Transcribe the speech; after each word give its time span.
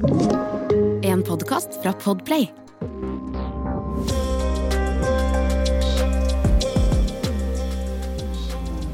En 0.00 1.22
podkast 1.22 1.82
fra 1.82 1.92
Podplay. 1.92 2.52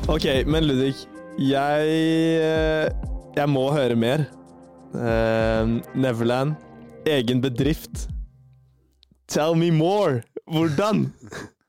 Ok, 0.08 0.24
men 0.46 0.66
Ludvig, 0.66 0.96
jeg 1.38 1.92
eh, 2.42 2.88
Jeg 3.36 3.52
må 3.52 3.68
høre 3.70 3.94
mer. 3.94 4.24
Uh, 4.96 5.78
Neverland, 5.94 6.56
egen 7.06 7.42
bedrift. 7.44 8.08
Tell 9.30 9.54
me 9.54 9.70
more! 9.70 10.24
Hvordan? 10.50 11.12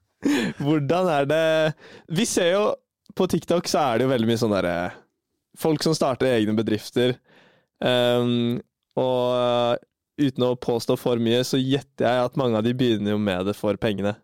Hvordan 0.66 1.10
er 1.14 1.26
det 1.30 1.74
Vi 2.10 2.26
ser 2.26 2.52
jo 2.52 2.62
På 3.14 3.28
TikTok 3.30 3.70
så 3.70 3.80
er 3.82 3.98
det 3.98 4.06
jo 4.06 4.12
veldig 4.12 4.30
mye 4.30 4.40
sånn 4.42 4.54
derre 4.54 4.74
Folk 5.58 5.86
som 5.86 5.94
starter 5.98 6.30
egne 6.30 6.54
bedrifter. 6.58 7.16
Um, 7.82 8.58
og 8.98 9.22
uh, 9.38 9.76
uten 10.18 10.48
å 10.48 10.56
påstå 10.58 10.98
for 11.00 11.22
mye, 11.22 11.44
så 11.46 11.60
gjetter 11.62 12.08
jeg 12.08 12.30
at 12.30 12.40
mange 12.40 12.58
av 12.58 12.66
de 12.66 12.74
begynner 12.78 13.14
jo 13.14 13.22
med 13.22 13.46
det 13.50 13.56
for 13.58 13.78
pengene. 13.82 14.16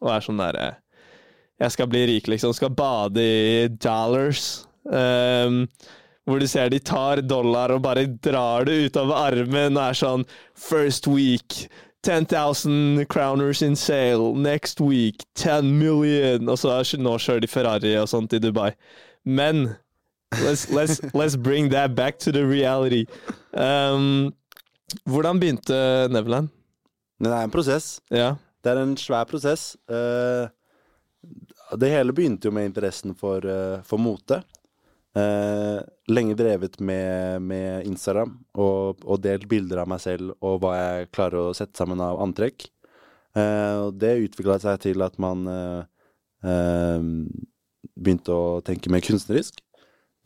Og 0.00 0.12
er 0.14 0.24
sånn 0.24 0.40
derre 0.40 0.68
Jeg 1.60 1.74
skal 1.74 1.90
bli 1.92 2.06
rik, 2.08 2.28
liksom. 2.30 2.54
Skal 2.56 2.72
bade 2.72 3.20
i 3.20 3.68
dollars. 3.68 4.64
Um, 4.84 5.66
hvor 6.24 6.40
du 6.40 6.46
ser 6.48 6.70
de 6.70 6.78
tar 6.78 7.20
dollar 7.20 7.74
og 7.74 7.82
bare 7.84 8.06
drar 8.24 8.64
det 8.64 8.78
utover 8.86 9.18
armen 9.18 9.76
og 9.76 9.82
er 9.82 9.98
sånn 9.98 10.24
First 10.56 11.08
week, 11.10 11.66
10,000 12.06 13.04
crowners 13.12 13.60
in 13.62 13.76
sale. 13.76 14.32
Next 14.34 14.80
week, 14.80 15.26
10 15.34 15.68
million. 15.68 16.48
Og 16.48 16.58
så 16.62 16.78
er, 16.78 16.96
nå 17.02 17.18
kjører 17.18 17.44
de 17.44 17.50
Ferrari 17.50 17.94
og 18.00 18.08
sånt 18.08 18.32
i 18.32 18.40
Dubai. 18.40 18.70
Men 19.24 19.74
let's, 20.40 20.70
let's, 20.70 21.00
let's 21.12 21.36
bring 21.36 21.70
that 21.70 21.94
back 21.94 22.18
to 22.20 22.32
the 22.32 22.46
reality. 22.46 23.06
Um, 23.52 24.30
hvordan 25.06 25.40
begynte 25.40 25.76
Neverland? 26.10 26.50
Det 27.20 27.30
er 27.30 27.44
en 27.44 27.52
prosess. 27.52 27.98
Ja. 28.08 28.34
Det 28.60 28.72
er 28.72 28.80
en 28.82 28.96
svær 29.00 29.26
prosess. 29.28 29.74
Uh, 29.90 30.48
det 31.80 31.92
hele 31.92 32.14
begynte 32.16 32.48
jo 32.48 32.54
med 32.54 32.70
interessen 32.70 33.14
for, 33.16 33.44
uh, 33.44 33.82
for 33.86 34.00
mote. 34.00 34.40
Uh, 35.16 35.80
lenge 36.08 36.36
drevet 36.38 36.78
med, 36.80 37.42
med 37.42 37.86
Instagram 37.88 38.36
og, 38.54 39.00
og 39.04 39.22
delt 39.24 39.48
bilder 39.50 39.82
av 39.82 39.90
meg 39.90 40.02
selv 40.04 40.36
og 40.38 40.60
hva 40.62 40.76
jeg 40.78 41.10
klarer 41.16 41.48
å 41.50 41.56
sette 41.56 41.76
sammen 41.78 42.00
av 42.04 42.20
antrekk. 42.22 42.68
Og 43.30 43.94
det 43.94 44.24
utvikla 44.24 44.56
seg 44.58 44.80
til 44.82 45.04
at 45.06 45.14
man 45.22 45.44
begynte 47.94 48.34
å 48.34 48.58
tenke 48.66 48.90
mer 48.90 49.04
kunstnerisk. 49.06 49.60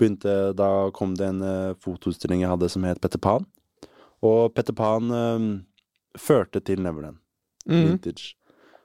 Begynte, 0.00 0.52
da 0.58 0.90
kom 0.94 1.12
det 1.18 1.28
en 1.30 1.42
uh, 1.44 1.74
fotoutstilling 1.82 2.42
jeg 2.42 2.50
hadde 2.50 2.70
som 2.72 2.86
het 2.88 3.00
Petter 3.02 3.22
Pan. 3.22 3.46
Og 4.24 4.54
Petter 4.56 4.74
Pan 4.74 5.10
eh, 5.12 5.50
førte 6.18 6.62
til 6.64 6.80
Neverland 6.80 7.20
Mm. 7.64 7.86
Vintage. 7.88 8.34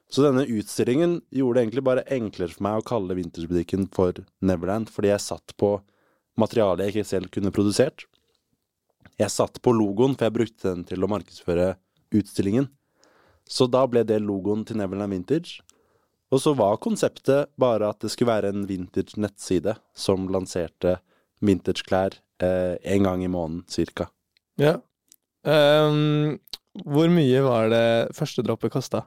Så 0.09 0.23
denne 0.23 0.45
utstillingen 0.47 1.17
gjorde 1.35 1.59
det 1.59 1.63
egentlig 1.65 1.83
bare 1.83 2.05
enklere 2.15 2.53
for 2.55 2.63
meg 2.63 2.79
å 2.79 2.85
kalle 2.87 3.17
vintagebutikken 3.17 3.89
for 3.93 4.21
Neverland, 4.39 4.87
fordi 4.89 5.11
jeg 5.11 5.25
satt 5.25 5.53
på 5.59 5.73
materiale 6.39 6.87
jeg 6.87 6.95
ikke 6.95 7.09
selv 7.09 7.31
kunne 7.35 7.51
produsert. 7.51 8.05
Jeg 9.19 9.33
satt 9.33 9.59
på 9.61 9.73
logoen, 9.75 10.15
for 10.15 10.29
jeg 10.29 10.37
brukte 10.37 10.71
den 10.71 10.85
til 10.87 11.03
å 11.03 11.11
markedsføre 11.11 11.73
utstillingen. 12.15 12.69
Så 13.49 13.67
da 13.67 13.83
ble 13.89 14.05
det 14.07 14.21
logoen 14.23 14.63
til 14.65 14.79
Neverland 14.79 15.11
Vintage. 15.13 15.59
Og 16.29 16.41
så 16.43 16.53
var 16.57 16.77
konseptet 16.81 17.49
bare 17.59 17.89
at 17.89 18.03
det 18.03 18.11
skulle 18.13 18.31
være 18.31 18.51
en 18.53 18.67
vintage 18.69 19.17
nettside 19.17 19.73
som 19.97 20.27
lanserte 20.29 20.99
vintageklær 21.45 22.19
eh, 22.43 22.75
en 22.93 23.07
gang 23.07 23.23
i 23.25 23.31
måneden, 23.31 23.63
cirka. 23.71 24.09
Ja. 24.59 24.77
Um, 25.47 26.37
hvor 26.85 27.09
mye 27.09 27.41
var 27.45 27.71
det 27.71 27.85
første 28.17 28.43
droppet 28.45 28.73
kosta? 28.75 29.05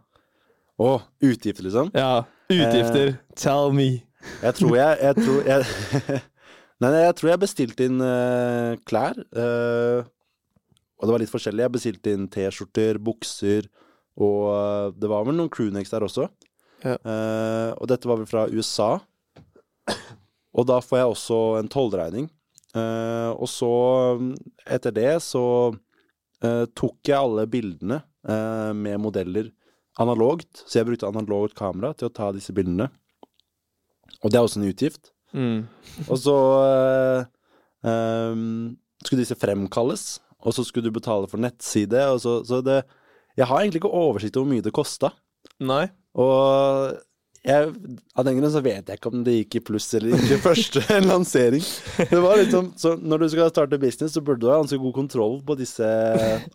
Å, 0.80 0.96
utgifter, 1.22 1.66
liksom? 1.66 1.92
Ja, 1.94 2.24
utgifter. 2.50 3.14
Tell 3.38 3.70
me. 3.76 4.02
Jeg 4.42 4.58
tror 4.58 4.76
jeg, 4.78 4.98
jeg, 5.02 5.14
tror 5.18 5.48
jeg 5.50 6.20
nei, 6.82 6.90
jeg 7.02 7.14
tror 7.18 7.30
jeg 7.32 7.42
bestilte 7.42 7.86
inn 7.86 8.02
uh, 8.02 8.74
klær. 8.88 9.18
Uh, 9.30 10.02
og 10.98 11.06
det 11.06 11.14
var 11.14 11.22
litt 11.22 11.32
forskjellig. 11.32 11.66
Jeg 11.66 11.74
bestilte 11.76 12.16
inn 12.16 12.28
T-skjorter, 12.30 12.98
bukser, 13.02 13.68
og 14.18 14.40
uh, 14.48 14.88
det 14.96 15.10
var 15.10 15.26
vel 15.28 15.38
noen 15.38 15.52
crewnecks 15.52 15.92
der 15.92 16.06
også. 16.06 16.28
Ja. 16.82 16.96
Eh, 16.98 17.70
og 17.78 17.88
dette 17.90 18.08
var 18.10 18.20
vel 18.20 18.28
fra 18.30 18.46
USA. 18.50 18.92
Og 20.52 20.68
da 20.68 20.78
får 20.84 21.00
jeg 21.00 21.12
også 21.14 21.40
en 21.60 21.70
tollregning. 21.72 22.28
Uh, 22.72 23.36
og 23.36 23.48
så, 23.52 23.68
etter 24.64 24.94
det, 24.96 25.10
så 25.20 25.44
uh, 25.72 26.64
tok 26.72 27.04
jeg 27.04 27.18
alle 27.18 27.44
bildene 27.50 28.00
med 28.22 29.00
modeller 29.02 29.48
analogt. 29.98 30.60
Så 30.62 30.78
jeg 30.78 30.86
brukte 30.86 31.08
analogt 31.08 31.56
kamera 31.58 31.90
til 31.98 32.06
å 32.06 32.14
ta 32.14 32.28
disse 32.30 32.54
bildene. 32.54 32.86
Og 34.22 34.30
det 34.30 34.38
er 34.38 34.46
også 34.46 34.60
en 34.60 34.68
utgift. 34.68 35.10
Mm. 35.34 35.64
Og 36.06 36.20
så 36.22 36.36
ehm, 37.82 38.76
skulle 39.02 39.24
disse 39.24 39.34
fremkalles, 39.40 40.04
og 40.38 40.54
så 40.54 40.62
skulle 40.68 40.86
du 40.86 40.94
betale 40.94 41.26
for 41.26 41.42
nettside. 41.42 42.04
Og 42.14 42.22
så, 42.22 42.36
så 42.46 42.62
det 42.62 42.84
Jeg 43.34 43.48
har 43.50 43.58
egentlig 43.58 43.82
ikke 43.82 43.96
oversikt 43.96 44.36
over 44.36 44.46
hvor 44.46 44.54
mye 44.54 44.64
det 44.68 44.74
kosta. 44.76 45.10
Nei. 45.58 45.86
Og 46.20 46.98
jeg, 47.42 47.70
av 48.14 48.26
den 48.26 48.36
grunn 48.38 48.52
så 48.54 48.60
vet 48.62 48.86
jeg 48.86 49.00
ikke 49.00 49.10
om 49.10 49.22
det 49.26 49.32
gikk 49.34 49.56
i 49.58 49.62
pluss 49.66 49.88
eller 49.98 50.14
ikke 50.14 50.38
første 50.44 50.82
lansering. 51.10 51.64
Det 51.98 52.20
var 52.22 52.38
liksom, 52.38 52.68
så 52.78 52.94
Når 53.00 53.24
du 53.24 53.28
skal 53.32 53.50
starte 53.50 53.80
business, 53.82 54.14
så 54.14 54.22
burde 54.22 54.44
du 54.44 54.50
ha 54.52 54.60
ganske 54.60 54.78
god 54.78 54.94
kontroll 54.94 55.40
på 55.46 55.56
disse 55.58 55.88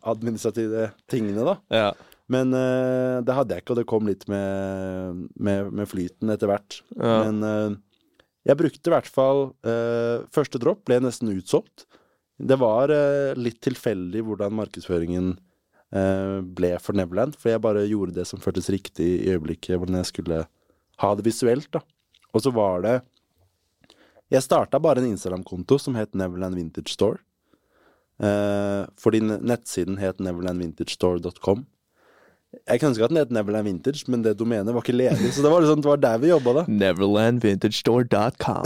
administrative 0.07 0.91
tingene, 1.12 1.44
da. 1.44 1.57
Ja. 1.73 1.90
Men 2.31 2.56
uh, 2.56 3.19
det 3.23 3.35
hadde 3.35 3.56
jeg 3.56 3.63
ikke, 3.63 3.75
og 3.75 3.81
det 3.81 3.90
kom 3.90 4.07
litt 4.07 4.23
med, 4.31 5.28
med, 5.35 5.73
med 5.75 5.91
flyten 5.91 6.31
etter 6.31 6.51
hvert. 6.51 6.79
Ja. 6.96 7.19
Men 7.28 7.44
uh, 7.44 7.75
jeg 8.47 8.59
brukte 8.59 8.88
i 8.88 8.94
hvert 8.94 9.12
fall 9.12 9.50
uh, 9.67 10.23
Første 10.31 10.59
dropp 10.63 10.85
ble 10.88 11.01
nesten 11.03 11.34
utsolgt. 11.35 11.84
Det 12.38 12.53
var 12.62 12.91
litt 13.34 13.57
tilfeldig 13.66 14.22
hvordan 14.22 14.53
markedsføringen 14.53 15.31
ble 15.88 16.74
for 16.84 16.98
Neverland, 17.00 17.38
for 17.40 17.53
jeg 17.53 17.62
bare 17.64 17.86
gjorde 17.88 18.18
det 18.18 18.25
som 18.28 18.42
føltes 18.44 18.68
riktig 18.74 19.06
i 19.08 19.30
øyeblikket 19.31 19.80
hvordan 19.80 20.02
jeg 20.02 20.09
skulle 20.09 20.42
ha 21.00 21.12
det 21.16 21.24
visuelt, 21.24 21.70
da. 21.72 21.80
Og 22.36 22.44
så 22.44 22.52
var 22.52 22.84
det 22.84 22.98
Jeg 24.28 24.44
starta 24.44 24.81
bare 24.84 25.00
en 25.00 25.14
Instagram-konto 25.14 25.78
som 25.80 25.96
het 25.96 26.12
Neverland 26.12 26.59
Vintage 26.59 26.92
Store. 26.92 27.22
Eh, 28.20 28.84
fordi 29.00 29.22
nettsiden 29.22 29.97
het 30.02 30.20
neverlandvintagestore.com. 30.20 31.66
Jeg 32.68 32.80
kunne 32.80 32.90
ønske 32.90 33.06
at 33.06 33.12
den 33.12 33.20
het 33.22 33.31
Neverland 33.36 33.68
Vintage, 33.68 34.03
men 34.08 34.24
det 34.26 34.38
domenet 34.40 34.74
var 34.74 34.81
ikke 34.81 34.96
ledig. 34.96 35.34
Så 35.36 35.44
det 35.46 35.52
var, 35.52 35.62
liksom, 35.62 35.81
det 35.84 35.90
var 35.92 36.02
der 36.02 36.18
vi 36.24 36.31
jobba, 36.31 36.53
da. 36.59 36.64
Neverlandvintagestore.com. 36.68 38.66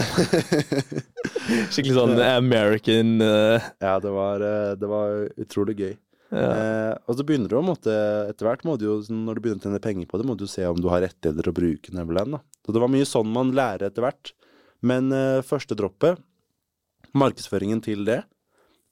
Skikkelig 1.74 1.98
sånn 1.98 2.22
American 2.24 3.18
uh, 3.20 3.60
Ja, 3.84 3.98
det 4.00 4.14
var, 4.16 4.46
eh, 4.46 4.72
det 4.80 4.90
var 4.90 5.28
utrolig 5.42 5.76
gøy. 5.82 5.94
Eh, 6.32 6.94
og 7.12 7.18
så 7.18 7.26
begynner 7.28 7.52
du 7.52 7.58
å 7.60 7.64
måtte 7.66 7.92
Etter 8.30 8.48
hvert 8.48 8.62
må 8.64 8.78
du 8.80 8.86
jo, 8.86 8.94
sånn, 9.04 9.26
når 9.28 9.36
du 9.36 9.42
begynner 9.44 9.60
å 9.60 9.68
tjene 9.68 9.82
penger 9.84 10.08
på 10.08 10.20
det, 10.20 10.28
må 10.30 10.38
du 10.40 10.46
se 10.48 10.64
om 10.64 10.80
du 10.80 10.88
har 10.88 11.04
rettigheter 11.04 11.50
å 11.52 11.56
bruke 11.56 11.92
Neverland. 11.96 12.38
da. 12.38 12.42
Så 12.64 12.76
det 12.76 12.84
var 12.84 12.94
mye 12.94 13.08
sånn 13.10 13.34
man 13.36 13.52
lærer 13.58 13.90
etter 13.90 14.06
hvert. 14.06 14.32
Men 14.82 15.12
eh, 15.16 15.44
første 15.46 15.76
droppet, 15.78 16.22
markedsføringen 17.18 17.84
til 17.84 18.06
det, 18.08 18.22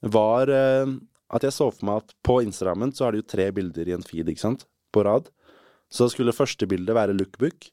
var 0.04 0.52
eh, 0.52 0.92
at 1.30 1.46
jeg 1.46 1.56
så 1.56 1.70
for 1.72 1.88
meg 1.88 2.02
at 2.02 2.14
på 2.26 2.40
Instagrammen 2.44 2.92
så 2.96 3.06
er 3.06 3.14
det 3.14 3.22
jo 3.22 3.30
tre 3.34 3.48
bilder 3.56 3.88
i 3.88 3.96
en 3.96 4.04
feed, 4.06 4.28
ikke 4.30 4.44
sant, 4.44 4.66
på 4.92 5.04
rad. 5.06 5.30
Så 5.90 6.10
skulle 6.12 6.36
første 6.36 6.68
bildet 6.70 6.94
være 6.96 7.16
lookbook, 7.16 7.70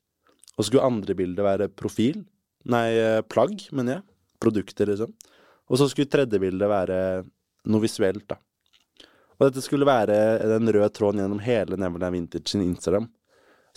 og 0.58 0.66
skulle 0.66 0.88
andre 0.88 1.14
bildet 1.18 1.46
være 1.46 1.70
profil. 1.70 2.24
Nei, 2.72 2.88
eh, 2.98 3.22
plagg, 3.22 3.68
mener 3.76 4.00
jeg. 4.00 4.08
Produkter, 4.42 4.90
liksom. 4.90 5.14
Og 5.68 5.80
så 5.80 5.90
skulle 5.92 6.10
tredje 6.10 6.40
bildet 6.40 6.70
være 6.72 6.98
noe 7.68 7.84
visuelt, 7.84 8.26
da. 8.30 8.40
Og 9.38 9.48
dette 9.48 9.62
skulle 9.66 9.88
være 9.88 10.18
den 10.50 10.72
røde 10.74 10.90
tråden 10.94 11.22
gjennom 11.22 11.42
hele 11.46 11.78
Neverland 11.78 12.16
Vintage 12.16 12.52
sin 12.52 12.66
Instagram. 12.66 13.08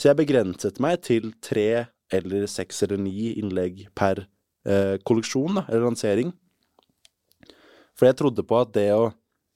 Så 0.01 0.09
jeg 0.09 0.21
begrenset 0.23 0.81
meg 0.81 1.03
til 1.05 1.35
tre 1.45 1.87
eller 2.11 2.47
seks 2.51 2.83
eller 2.87 3.01
ni 3.01 3.35
innlegg 3.37 3.85
per 3.95 4.25
eh, 4.67 4.97
kolleksjon, 5.07 5.61
da, 5.61 5.67
eller 5.69 5.91
lansering. 5.91 6.33
For 7.99 8.09
jeg 8.09 8.17
trodde 8.17 8.47
på 8.49 8.57
at 8.57 8.73
det 8.73 8.89
å 8.97 9.11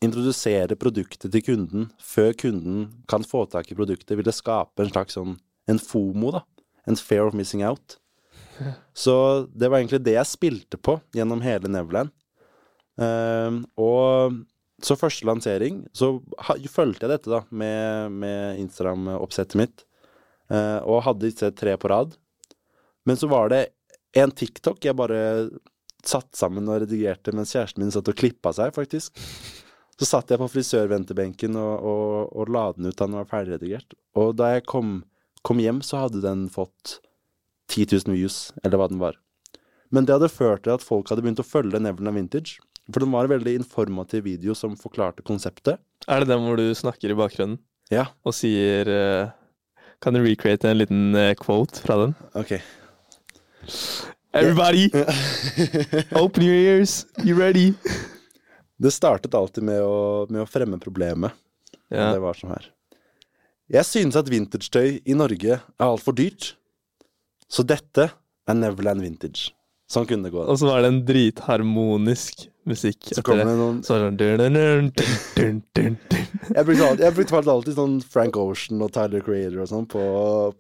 introdusere 0.05 0.77
produktet 0.77 1.33
til 1.33 1.45
kunden 1.47 1.89
før 2.03 2.35
kunden 2.37 2.89
kan 3.09 3.25
få 3.25 3.47
tak 3.49 3.71
i 3.73 3.79
produktet, 3.79 4.19
ville 4.19 4.35
skape 4.37 4.85
en 4.85 4.93
slags 4.93 5.17
sånn 5.17 5.39
en 5.71 5.81
FOMO, 5.81 6.35
da. 6.35 6.43
En 6.85 6.99
fear 7.01 7.25
of 7.25 7.37
missing 7.37 7.65
out. 7.65 7.97
Så 9.05 9.15
det 9.57 9.71
var 9.71 9.81
egentlig 9.81 10.03
det 10.05 10.19
jeg 10.19 10.29
spilte 10.29 10.77
på 10.77 10.99
gjennom 11.17 11.41
hele 11.45 11.71
Neverland. 11.73 12.13
Ehm, 13.01 13.63
og 13.81 14.45
så 14.83 14.97
første 14.99 15.27
lansering, 15.29 15.85
så 15.95 16.17
fulgte 16.71 17.07
jeg 17.07 17.13
dette 17.13 17.31
da 17.31 17.43
med, 17.55 18.15
med 18.19 18.61
Instagram-oppsettet 18.65 19.59
mitt. 19.61 19.85
eh, 20.51 20.81
og 20.83 21.05
hadde 21.07 21.29
disse 21.29 21.51
tre 21.57 21.77
på 21.81 21.89
rad. 21.93 22.17
Men 23.07 23.17
så 23.17 23.29
var 23.31 23.53
det 23.53 23.63
en 24.17 24.31
TikTok 24.31 24.85
jeg 24.85 24.97
bare 24.97 25.49
satt 26.05 26.37
sammen 26.37 26.69
og 26.69 26.83
redigerte 26.83 27.33
mens 27.33 27.55
kjæresten 27.55 27.81
min 27.83 27.93
satt 27.95 28.09
og 28.11 28.19
klippa 28.19 28.53
seg, 28.53 28.75
faktisk. 28.77 29.17
Så 29.95 30.09
satt 30.09 30.31
jeg 30.33 30.41
på 30.43 30.51
frisørventebenken 30.51 31.57
og, 31.57 31.75
og, 31.87 32.33
og 32.35 32.51
la 32.53 32.67
den 32.75 32.91
ut 32.91 32.97
da 32.99 33.07
den 33.07 33.19
var 33.21 33.31
ferdigredigert. 33.31 33.95
Og 34.19 34.35
da 34.37 34.55
jeg 34.57 34.67
kom, 34.69 35.03
kom 35.47 35.63
hjem, 35.63 35.81
så 35.87 36.05
hadde 36.05 36.23
den 36.25 36.49
fått 36.53 36.99
10 37.71 37.87
000 38.05 38.17
views, 38.17 38.51
eller 38.65 38.81
hva 38.81 38.89
den 38.91 39.01
var. 39.01 39.17
Men 39.95 40.07
det 40.07 40.17
hadde 40.17 40.33
ført 40.33 40.65
til 40.67 40.75
at 40.75 40.85
folk 40.85 41.09
hadde 41.11 41.23
begynt 41.25 41.41
å 41.43 41.47
følge 41.47 41.81
Neverland 41.81 42.19
Vintage. 42.19 42.59
For 42.93 43.01
den 43.01 43.13
var 43.15 43.25
en 43.25 43.33
veldig 43.33 43.55
informativ 43.63 44.25
video 44.27 44.55
som 44.59 44.75
forklarte 44.77 45.25
konseptet. 45.25 45.79
Er 46.09 46.21
det 46.21 46.29
den 46.29 46.43
hvor 46.45 46.59
du 46.61 46.67
snakker 46.77 47.11
i 47.15 47.17
bakgrunnen 47.17 47.57
Ja, 47.93 48.11
og 48.29 48.35
sier 48.37 48.89
eh, 48.93 49.31
Kan 50.05 50.13
du 50.17 50.21
recreate 50.25 50.69
en 50.69 50.81
liten 50.83 51.15
eh, 51.17 51.33
quote 51.41 51.81
fra 51.81 51.97
den? 52.03 52.13
ok. 52.37 52.59
Everybody, 54.35 54.91
open 56.21 56.43
your 56.43 56.57
ears, 56.59 57.07
you 57.25 57.37
ready? 57.39 57.73
Det 58.77 58.91
startet 58.91 59.35
alltid 59.39 59.63
med 59.65 59.79
å, 59.81 60.27
med 60.29 60.43
å 60.43 60.49
fremme 60.51 60.77
problemet. 60.83 61.33
Ja. 61.89 62.11
Det 62.13 62.21
var 62.21 62.35
sånn 62.37 62.51
her. 62.53 62.67
Jeg 63.71 63.87
synes 63.89 64.19
at 64.19 64.29
vintage-tøy 64.29 64.99
i 65.07 65.15
Norge 65.17 65.61
er 65.63 65.87
altfor 65.87 66.17
dyrt. 66.19 66.51
Så 67.49 67.63
dette 67.65 68.11
er 68.11 68.59
Neverland 68.59 69.01
Vintage. 69.07 69.53
Sånn 69.91 70.07
kunne 70.09 70.27
det 70.27 70.33
gå. 70.33 70.41
Og 70.41 70.57
så 70.59 70.69
var 70.71 70.83
det 70.83 70.91
en 70.91 71.01
dritharmonisk 71.07 72.47
musikk 72.65 73.11
Så 73.13 73.21
kommer 73.25 73.45
det. 73.45 73.57
noen 73.59 73.83
Så 73.85 73.99
sånn 74.01 74.17
dun, 74.17 74.41
dun, 74.41 74.57
dun, 74.57 74.87
dun, 74.97 75.19
dun, 75.37 75.59
dun. 75.77 75.99
Jeg 76.55 76.67
brukte 76.67 76.87
alltid, 76.87 77.03
jeg 77.05 77.15
brukte 77.17 77.41
alltid 77.53 77.77
sånn 77.77 77.95
Frank 78.15 78.37
Ocean 78.37 78.83
og 78.85 78.91
Tyler 78.93 79.23
Creator 79.25 79.63
og 79.63 79.69
sånn 79.71 79.87
på, 79.89 80.03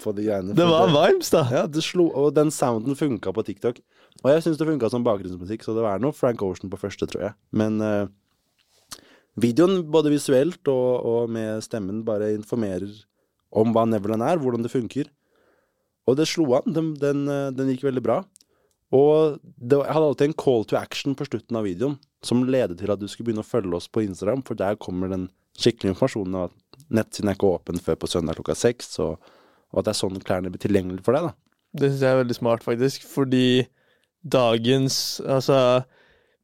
på 0.00 0.12
de 0.16 0.26
greiene. 0.28 0.54
Det 0.56 0.64
var 0.68 0.88
vibes, 0.92 1.28
da. 1.34 1.42
Ja, 1.52 1.64
det 1.68 1.82
slo, 1.84 2.06
og 2.16 2.30
den 2.36 2.52
sounden 2.54 2.96
funka 2.96 3.34
på 3.36 3.44
TikTok. 3.44 3.80
Og 4.22 4.30
jeg 4.32 4.44
syns 4.46 4.60
det 4.60 4.68
funka 4.68 4.88
som 4.92 5.04
bakgrunnsmusikk, 5.04 5.64
så 5.66 5.74
det 5.76 5.84
var 5.84 6.00
noe 6.00 6.16
Frank 6.16 6.40
Ocean 6.46 6.72
på 6.72 6.80
første, 6.80 7.08
tror 7.10 7.26
jeg. 7.26 7.36
Men 7.52 7.76
uh, 7.84 8.06
videoen, 9.40 9.82
både 9.92 10.14
visuelt 10.14 10.72
og, 10.72 10.88
og 11.04 11.34
med 11.36 11.60
stemmen, 11.66 12.00
bare 12.06 12.32
informerer 12.36 12.88
om 13.54 13.74
hva 13.74 13.84
Neverland 13.90 14.24
er, 14.24 14.40
hvordan 14.40 14.64
det 14.64 14.72
funker. 14.72 15.10
Og 16.08 16.16
det 16.18 16.28
slo 16.28 16.48
an. 16.58 16.72
Den, 16.76 16.92
den, 17.00 17.24
eh, 17.32 17.50
den 17.56 17.70
gikk 17.72 17.86
veldig 17.86 18.02
bra. 18.04 18.18
Og 18.94 19.38
det, 19.42 19.78
jeg 19.78 19.94
hadde 19.96 20.08
alltid 20.10 20.28
en 20.28 20.36
call 20.44 20.66
to 20.68 20.76
action 20.78 21.16
på 21.18 21.26
slutten 21.28 21.58
av 21.58 21.64
videoen, 21.66 21.96
som 22.24 22.44
ledet 22.46 22.78
til 22.80 22.92
at 22.92 23.00
du 23.00 23.08
skulle 23.08 23.30
begynne 23.30 23.44
å 23.44 23.48
følge 23.48 23.78
oss 23.78 23.88
på 23.90 24.04
Instagram, 24.04 24.44
for 24.46 24.58
der 24.58 24.78
kommer 24.80 25.10
den 25.12 25.28
skikkelige 25.58 25.94
informasjonen 25.94 26.36
om 26.36 26.46
at 26.48 26.84
nettsiden 26.94 27.30
er 27.30 27.38
ikke 27.38 27.52
åpen 27.56 27.80
før 27.82 27.98
på 28.00 28.10
søndag 28.10 28.38
klokka 28.38 28.56
seks, 28.58 28.92
og, 29.02 29.16
og 29.72 29.80
at 29.80 29.88
det 29.88 29.94
er 29.94 30.00
sånn 30.02 30.22
klærne 30.24 30.52
blir 30.52 30.62
tilgjengelig 30.62 31.04
for 31.06 31.16
deg, 31.16 31.30
da. 31.30 31.34
Det 31.74 31.90
syns 31.90 32.04
jeg 32.04 32.14
er 32.14 32.20
veldig 32.20 32.36
smart, 32.38 32.66
faktisk, 32.66 33.06
fordi 33.10 33.46
dagens 34.24 35.20
Altså, 35.20 35.56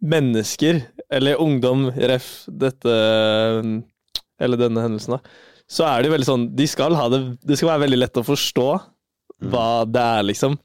mennesker, 0.04 0.82
eller 1.12 1.40
ungdom, 1.40 1.86
ref 1.96 2.44
dette 2.48 2.92
Eller 4.40 4.60
denne 4.60 4.82
hendelsen, 4.84 5.16
da, 5.16 5.20
så 5.70 5.86
er 5.86 6.00
det 6.00 6.10
jo 6.10 6.14
veldig 6.16 6.28
sånn 6.28 6.46
De 6.58 6.66
skal 6.68 6.96
ha 6.98 7.06
det 7.12 7.20
Det 7.46 7.56
skal 7.56 7.70
være 7.72 7.84
veldig 7.86 8.00
lett 8.02 8.20
å 8.20 8.26
forstå 8.26 8.68
hva 9.48 9.86
det 9.88 10.02
er, 10.04 10.24
liksom. 10.28 10.58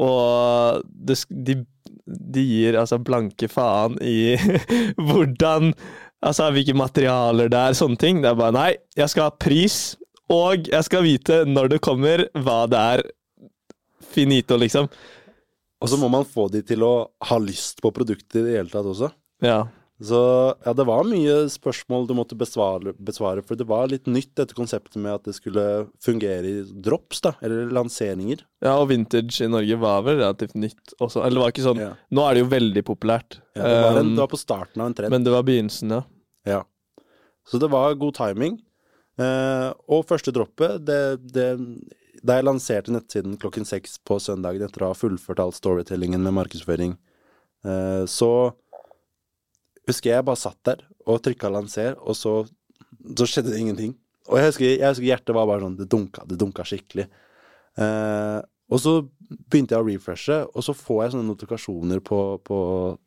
Og 0.00 0.86
det, 0.88 1.18
de, 1.28 1.58
de 2.06 2.44
gir 2.46 2.78
altså 2.80 3.00
blanke 3.02 3.50
faen 3.52 3.98
i 4.00 4.36
hvordan 5.08 5.74
Altså 6.22 6.52
hvilke 6.54 6.70
materialer 6.78 7.48
det 7.50 7.58
er, 7.58 7.74
sånne 7.74 7.98
ting. 7.98 8.20
Det 8.22 8.28
er 8.30 8.36
bare 8.38 8.54
nei, 8.54 8.68
jeg 8.94 9.10
skal 9.10 9.24
ha 9.26 9.32
pris, 9.34 9.96
og 10.30 10.68
jeg 10.70 10.86
skal 10.86 11.02
vite 11.02 11.40
når 11.50 11.72
det 11.72 11.80
kommer, 11.82 12.22
hva 12.44 12.60
det 12.70 12.82
er. 12.94 13.02
Finito, 14.12 14.54
liksom. 14.60 14.86
Og 15.82 15.90
så 15.90 15.98
må 15.98 16.06
man 16.12 16.26
få 16.28 16.46
de 16.52 16.60
til 16.62 16.84
å 16.86 16.92
ha 17.26 17.38
lyst 17.42 17.82
på 17.82 17.90
produktet 17.96 18.38
i 18.38 18.44
det 18.44 18.54
hele 18.54 18.70
tatt 18.70 18.86
også. 18.86 19.08
Ja. 19.42 19.64
Så 20.02 20.18
ja, 20.64 20.72
det 20.74 20.84
var 20.88 21.06
mye 21.06 21.34
spørsmål 21.52 22.08
du 22.08 22.14
måtte 22.18 22.34
besvare, 22.38 22.90
besvare, 22.98 23.44
for 23.46 23.58
det 23.58 23.66
var 23.70 23.90
litt 23.92 24.08
nytt 24.10 24.32
dette 24.38 24.56
konseptet 24.56 24.98
med 24.98 25.14
at 25.14 25.28
det 25.28 25.36
skulle 25.36 25.64
fungere 26.02 26.48
i 26.48 26.64
drops, 26.84 27.20
da, 27.22 27.34
eller 27.44 27.70
lanseringer. 27.70 28.42
ja, 28.64 28.72
og 28.74 28.88
vintage 28.90 29.44
i 29.44 29.50
Norge 29.52 29.78
var 29.78 30.02
vel 30.06 30.18
relativt 30.18 30.56
nytt 30.58 30.96
også. 30.98 31.22
Eller 31.22 31.38
det 31.38 31.44
var 31.44 31.54
ikke 31.54 31.68
sånn 31.68 31.82
Ja. 31.84 31.92
Nå 32.10 32.26
er 32.26 32.34
det 32.34 32.42
jo 32.42 32.50
veldig 32.50 32.84
populært. 32.88 33.38
Ja, 33.54 33.62
det, 33.62 33.78
var 33.84 34.00
en, 34.00 34.10
Um, 34.12 34.16
det 34.16 34.24
var 34.24 34.32
på 34.32 34.42
starten 34.42 34.82
av 34.82 34.90
en 34.90 34.94
trend. 34.98 35.10
men 35.14 35.24
det 35.24 35.32
var 35.34 35.46
begynnelsen, 35.46 35.94
ja. 35.94 36.02
Ja. 36.46 36.60
Så 37.46 37.58
det 37.62 37.70
var 37.70 37.94
god 37.94 38.14
timing. 38.18 38.60
Eh, 39.20 39.68
og 39.92 40.06
første 40.08 40.32
droppet, 40.32 40.80
det, 40.86 41.20
det 41.34 41.48
Da 42.24 42.38
jeg 42.38 42.46
lanserte 42.46 42.92
nettsiden 42.94 43.36
klokken 43.36 43.66
seks 43.66 43.98
på 44.06 44.16
søndagen 44.22 44.62
etter 44.62 44.84
å 44.86 44.92
ha 44.92 44.96
fullført 44.96 45.40
all 45.42 45.52
storytellingen 45.52 46.22
med 46.22 46.36
markedsføring, 46.36 46.94
eh, 47.66 48.04
så 48.06 48.54
husker 49.88 50.12
jeg 50.12 50.26
bare 50.26 50.40
satt 50.40 50.58
der 50.68 50.84
og 51.06 51.22
trykka 51.24 51.50
'lanser', 51.50 51.98
og 51.98 52.14
så, 52.16 52.34
så 53.18 53.26
skjedde 53.26 53.50
det 53.50 53.60
ingenting. 53.60 53.96
Og 54.30 54.38
jeg 54.38 54.52
husker, 54.52 54.68
jeg 54.70 54.88
husker 54.88 55.08
hjertet 55.08 55.34
var 55.34 55.48
bare 55.50 55.64
sånn 55.64 55.78
Det 55.80 55.88
dunka, 55.90 56.22
det 56.28 56.38
dunka 56.38 56.64
skikkelig. 56.66 57.08
Eh, 57.82 58.38
og 58.72 58.80
så 58.80 58.92
begynte 59.50 59.74
jeg 59.74 59.82
å 59.82 59.88
refreshe, 59.88 60.38
og 60.52 60.64
så 60.64 60.74
får 60.76 61.02
jeg 61.02 61.12
sånne 61.14 61.28
notifikasjoner 61.28 62.00
på, 62.04 62.20
på 62.46 62.58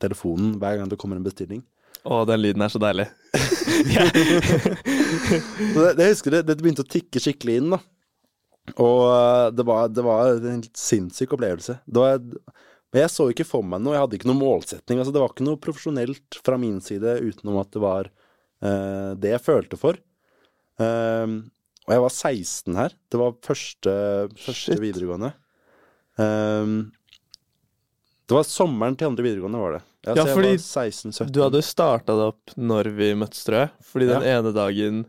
telefonen 0.02 0.58
hver 0.62 0.80
gang 0.80 0.92
det 0.92 1.00
kommer 1.02 1.18
en 1.20 1.26
bestilling. 1.26 1.64
Å, 2.06 2.22
den 2.30 2.44
lyden 2.44 2.62
er 2.62 2.70
så 2.74 2.82
deilig. 2.82 3.08
Det, 5.76 5.92
det 5.98 6.06
husker 6.08 6.32
det, 6.32 6.42
det 6.48 6.56
begynte 6.60 6.84
å 6.86 6.88
tikke 6.88 7.20
skikkelig 7.20 7.56
inn, 7.60 7.74
da. 7.74 7.80
Og 8.82 9.02
eh, 9.10 9.48
det 9.56 9.66
var, 9.68 9.90
det 9.92 10.04
var 10.06 10.36
en 10.36 10.60
helt 10.60 10.80
sinnssyk 10.80 11.34
opplevelse. 11.36 11.78
Det 11.86 12.02
var, 12.02 12.22
men 12.96 13.04
jeg 13.04 13.12
så 13.12 13.26
ikke 13.28 13.44
for 13.44 13.66
meg 13.68 13.82
noe, 13.84 13.92
jeg 13.92 14.06
hadde 14.06 14.16
ikke 14.16 14.30
noen 14.30 14.40
målsetning. 14.40 15.00
Altså, 15.02 15.12
det 15.12 15.20
var 15.20 15.34
ikke 15.34 15.44
noe 15.44 15.60
profesjonelt 15.60 16.38
fra 16.48 16.56
min 16.62 16.78
side 16.80 17.18
utenom 17.26 17.58
at 17.60 17.74
det 17.76 17.82
var 17.84 18.08
uh, 18.08 19.10
det 19.20 19.34
jeg 19.34 19.44
følte 19.44 19.80
for. 19.82 20.00
Ehm, 20.80 21.34
og 21.84 21.92
jeg 21.92 22.04
var 22.06 22.14
16 22.14 22.78
her. 22.80 22.96
Det 23.12 23.20
var 23.20 23.34
første, 23.44 23.96
første 24.46 24.78
videregående. 24.80 25.34
Um, 26.16 26.78
det 28.26 28.38
var 28.38 28.48
sommeren 28.48 28.96
til 28.96 29.12
andre 29.12 29.28
videregående, 29.28 29.60
var 29.60 29.76
det. 29.76 29.82
Ja, 30.06 30.16
så 30.16 30.22
jeg 30.22 30.38
fordi 30.38 30.54
var 30.54 30.64
16-17. 30.64 31.34
Du 31.36 31.42
hadde 31.44 31.66
starta 31.68 32.16
det 32.16 32.30
opp 32.32 32.56
når 32.56 32.94
vi 32.96 33.12
møttes, 33.20 33.44
tror 33.44 33.60
jeg. 33.66 33.74
Fordi 33.92 34.08
den 34.14 34.26
ene 34.32 34.56
dagen 34.56 35.04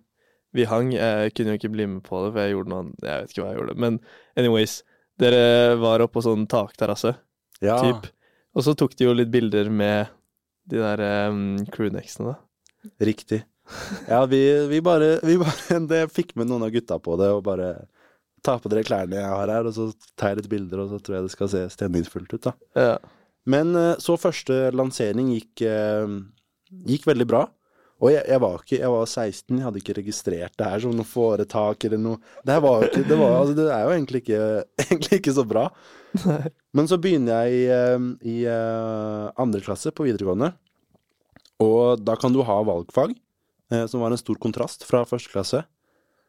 vi 0.56 0.65
hang 0.65 0.88
Jeg 0.94 1.35
kunne 1.37 1.53
jo 1.53 1.59
ikke 1.59 1.73
bli 1.73 1.87
med 1.91 2.03
på 2.06 2.19
det, 2.25 2.33
for 2.33 2.43
jeg 2.43 2.55
gjorde 2.56 2.73
noe. 2.73 2.93
Jeg 3.05 3.23
vet 3.23 3.33
ikke 3.33 3.44
hva 3.44 3.49
jeg 3.53 3.61
gjorde. 3.61 3.79
Men 3.87 3.99
anyways, 4.41 4.79
dere 5.21 5.77
var 5.81 6.05
oppe 6.05 6.19
på 6.19 6.25
sånn 6.25 6.47
takterrasse, 6.50 7.12
ja. 7.64 7.79
typ. 7.82 8.08
Og 8.56 8.64
så 8.64 8.75
tok 8.79 8.97
de 8.97 9.08
jo 9.08 9.17
litt 9.17 9.32
bilder 9.32 9.69
med 9.73 10.12
de 10.70 10.81
der 10.81 11.03
um, 11.31 11.58
crewnexene, 11.73 12.32
da. 12.32 12.91
Riktig. 13.06 13.43
Ja, 14.06 14.23
vi, 14.31 14.41
vi 14.70 14.81
bare, 14.85 15.17
vi 15.26 15.37
bare 15.41 15.81
det, 15.91 16.06
fikk 16.14 16.35
med 16.38 16.50
noen 16.50 16.66
av 16.66 16.73
gutta 16.75 16.99
på 17.02 17.19
det, 17.21 17.31
og 17.35 17.45
bare 17.47 17.75
ta 18.47 18.57
på 18.62 18.71
dere 18.71 18.87
klærne 18.87 19.19
jeg 19.19 19.33
har 19.33 19.50
her, 19.50 19.69
og 19.69 19.75
så 19.75 19.90
tar 20.14 20.33
jeg 20.33 20.42
litt 20.42 20.52
bilder, 20.52 20.85
og 20.85 20.92
så 20.92 21.02
tror 21.02 21.19
jeg 21.19 21.26
det 21.26 21.35
skal 21.35 21.52
se 21.52 21.66
stemningsfullt 21.75 22.37
ut, 22.37 22.49
da. 22.49 22.54
Ja. 22.78 22.97
Men 23.47 23.76
eh, 23.78 23.92
så 24.02 24.16
første 24.19 24.71
lansering 24.75 25.31
gikk, 25.35 25.62
gikk 26.87 27.07
veldig 27.07 27.28
bra. 27.31 27.45
Og 28.02 28.12
jeg, 28.12 28.26
jeg 28.28 28.40
var 28.42 28.57
ikke 28.61 28.76
Jeg 28.76 28.92
var 28.92 29.07
16, 29.09 29.57
jeg 29.57 29.64
hadde 29.64 29.81
ikke 29.81 29.95
registrert 29.97 30.57
det 30.61 30.66
her 30.69 30.83
som 30.85 30.97
noe 30.97 31.09
foretak 31.09 31.87
eller 31.88 32.00
noe. 32.02 32.21
Det 32.45 32.57
var 32.64 32.85
ikke 32.85 33.04
Det, 33.07 33.16
var, 33.16 33.37
altså, 33.38 33.54
det 33.57 33.69
er 33.73 33.85
jo 33.87 33.95
egentlig 33.95 34.23
ikke, 34.25 34.42
egentlig 34.87 35.21
ikke 35.21 35.37
så 35.38 35.47
bra. 35.49 35.64
Men 36.77 36.89
så 36.89 36.99
begynner 37.01 37.47
jeg 37.47 37.57
i, 37.57 37.65
eh, 37.73 38.07
i 38.29 38.37
eh, 38.51 39.25
andre 39.41 39.63
klasse 39.65 39.93
på 39.95 40.07
videregående, 40.07 40.53
og 41.63 42.03
da 42.05 42.17
kan 42.21 42.35
du 42.35 42.43
ha 42.45 42.57
valgfag, 42.67 43.15
eh, 43.73 43.87
som 43.89 44.03
var 44.03 44.13
en 44.13 44.21
stor 44.21 44.39
kontrast 44.41 44.85
fra 44.89 45.05
første 45.09 45.33
klasse. 45.33 45.63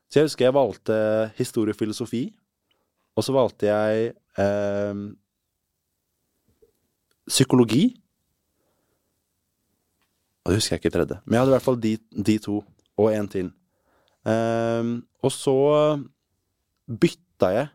Så 0.08 0.22
jeg 0.22 0.30
husker 0.30 0.48
jeg 0.48 0.56
valgte 0.56 0.98
historie 1.40 1.76
og 1.76 1.80
filosofi, 1.80 2.24
og 3.18 3.26
så 3.26 3.36
valgte 3.36 3.68
jeg 3.68 4.12
eh, 4.40 5.02
psykologi. 7.28 7.90
Og 10.46 10.54
det 10.54 10.60
husker 10.62 10.78
jeg 10.78 10.86
ikke 10.86 10.96
tredje. 10.96 11.20
Men 11.26 11.36
jeg 11.36 11.42
hadde 11.42 11.52
i 11.52 11.58
hvert 11.58 11.68
fall 11.68 11.82
de, 11.84 11.94
de 12.30 12.38
to, 12.40 12.62
og 12.98 13.10
en 13.12 13.28
til. 13.32 13.50
Eh, 14.28 14.94
og 15.24 15.34
så 15.34 15.58
bytta 16.88 17.52
jeg 17.52 17.68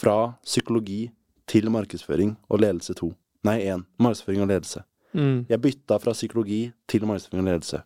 fra 0.00 0.16
psykologi 0.46 1.10
til 1.50 1.66
markedsføring 1.74 2.36
og 2.48 2.62
ledelse 2.62 2.94
to. 2.98 3.10
Nei, 3.46 3.58
én. 3.72 3.82
Markedsføring 3.98 4.44
og 4.44 4.50
ledelse. 4.52 4.84
Mm. 5.16 5.40
Jeg 5.50 5.62
bytta 5.64 5.96
fra 5.98 6.12
psykologi 6.14 6.60
til 6.88 7.06
markedsføring 7.08 7.42
og 7.42 7.48
ledelse. 7.50 7.80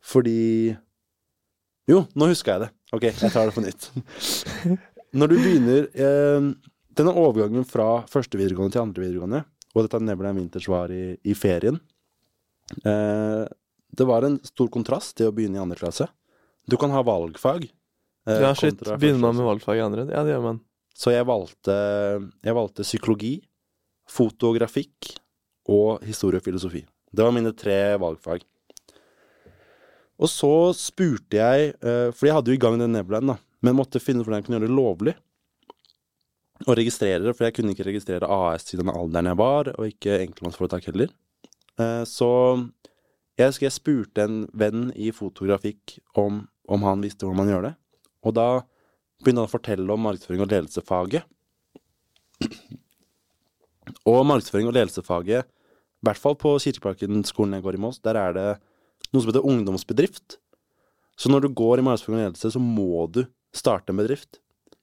Fordi 0.00 0.76
Jo, 1.90 2.04
nå 2.16 2.28
huska 2.30 2.54
jeg 2.54 2.62
det. 2.64 2.70
Ok, 2.94 3.04
jeg 3.10 3.30
tar 3.34 3.48
det 3.50 3.54
på 3.56 3.64
nytt. 3.64 3.88
Når 5.18 5.30
du 5.32 5.34
begynner 5.42 5.88
eh, 5.90 6.44
Denne 6.96 7.12
overgangen 7.18 7.64
fra 7.66 8.04
første 8.10 8.38
videregående 8.38 8.74
til 8.76 8.82
andre 8.84 9.02
videregående, 9.04 9.40
og 9.74 9.84
dette 9.86 10.00
Neverland 10.02 10.38
Winters 10.40 10.66
var 10.70 10.90
i, 10.94 11.16
i 11.26 11.34
ferien 11.38 11.76
eh, 12.86 13.44
Det 13.90 14.06
var 14.08 14.26
en 14.26 14.38
stor 14.46 14.70
kontrast 14.74 15.16
til 15.18 15.30
å 15.30 15.34
begynne 15.34 15.58
i 15.58 15.62
andre 15.62 15.78
klasse. 15.80 16.06
Du 16.70 16.76
kan 16.80 16.92
ha 16.94 17.02
valgfag. 17.06 17.68
eh, 18.28 18.40
Ja, 18.42 18.52
shit. 18.54 18.78
Begynner 18.98 19.26
man 19.28 19.36
med 19.38 19.48
valgfag 19.50 19.78
i 19.80 19.84
andre? 19.84 20.06
Ja, 20.10 20.22
det 20.26 20.34
gjør 20.36 20.46
man. 20.46 20.60
Så 20.96 21.14
jeg 21.14 21.26
valgte, 21.28 21.74
jeg 22.44 22.56
valgte 22.56 22.86
psykologi, 22.86 23.34
fotografikk 24.10 25.14
og 25.70 26.02
historie 26.04 26.40
og 26.40 26.46
filosofi. 26.46 26.82
Det 27.10 27.24
var 27.24 27.34
mine 27.34 27.52
tre 27.56 27.96
valgfag. 28.00 28.42
Og 30.20 30.28
så 30.28 30.52
spurte 30.76 31.38
jeg, 31.38 31.72
eh, 31.80 32.10
for 32.12 32.28
jeg 32.28 32.36
hadde 32.36 32.52
jo 32.52 32.58
i 32.58 32.60
gang 32.60 32.76
den 32.78 32.92
Neverland, 32.92 33.32
da, 33.32 33.36
men 33.64 33.78
måtte 33.78 34.02
finne 34.02 34.20
ut 34.20 34.28
hvordan 34.28 34.42
jeg 34.42 34.48
kunne 34.48 34.58
gjøre 34.58 34.68
det 34.68 34.76
lovlig. 34.76 35.14
Og 36.66 36.76
registrere 36.76 37.22
det, 37.24 37.32
for 37.36 37.46
jeg 37.46 37.56
kunne 37.56 37.72
ikke 37.72 37.86
registrere 37.88 38.28
AS 38.28 38.66
siden 38.68 38.92
alderen 38.92 39.30
jeg 39.30 39.38
var, 39.40 39.70
og 39.78 39.88
ikke 39.88 40.18
enkeltmannsforetak 40.26 40.90
heller. 40.90 41.08
Eh, 41.80 42.04
Så 42.04 42.28
jeg 43.38 43.56
jeg 43.62 43.72
spurte 43.72 44.22
en 44.22 44.48
venn 44.52 44.92
i 44.94 45.10
fotografikk 45.10 45.98
om, 46.14 46.46
om 46.68 46.82
han 46.82 47.00
visste 47.00 47.24
hvordan 47.24 47.40
man 47.40 47.48
gjør 47.48 47.62
det. 47.70 47.74
Og 48.22 48.34
da 48.34 48.48
begynte 49.20 49.42
han 49.42 49.48
å 49.48 49.52
fortelle 49.52 49.94
om 49.94 50.04
markedsføring 50.06 50.44
og 50.44 50.52
ledelsefaget. 50.52 51.24
Og 54.08 54.20
markedsføring 54.26 54.70
og 54.70 54.76
ledelsefaget, 54.76 55.48
i 56.00 56.06
hvert 56.06 56.20
fall 56.20 56.36
på 56.40 56.54
Kirkeparken 56.62 57.24
skolen 57.28 57.58
jeg 57.58 57.64
går 57.66 57.76
i 57.76 57.82
Moss, 57.82 58.00
der 58.00 58.16
er 58.16 58.36
det 58.36 58.46
noe 59.10 59.20
som 59.20 59.28
heter 59.32 59.46
ungdomsbedrift. 59.46 60.38
Så 61.20 61.28
når 61.28 61.44
du 61.44 61.52
går 61.56 61.80
i 61.80 61.84
markedsføring 61.84 62.20
og 62.20 62.24
ledelse, 62.30 62.52
så 62.54 62.62
må 62.62 63.04
du 63.12 63.24
starte 63.56 63.92
en 63.92 64.00
bedrift. 64.00 64.40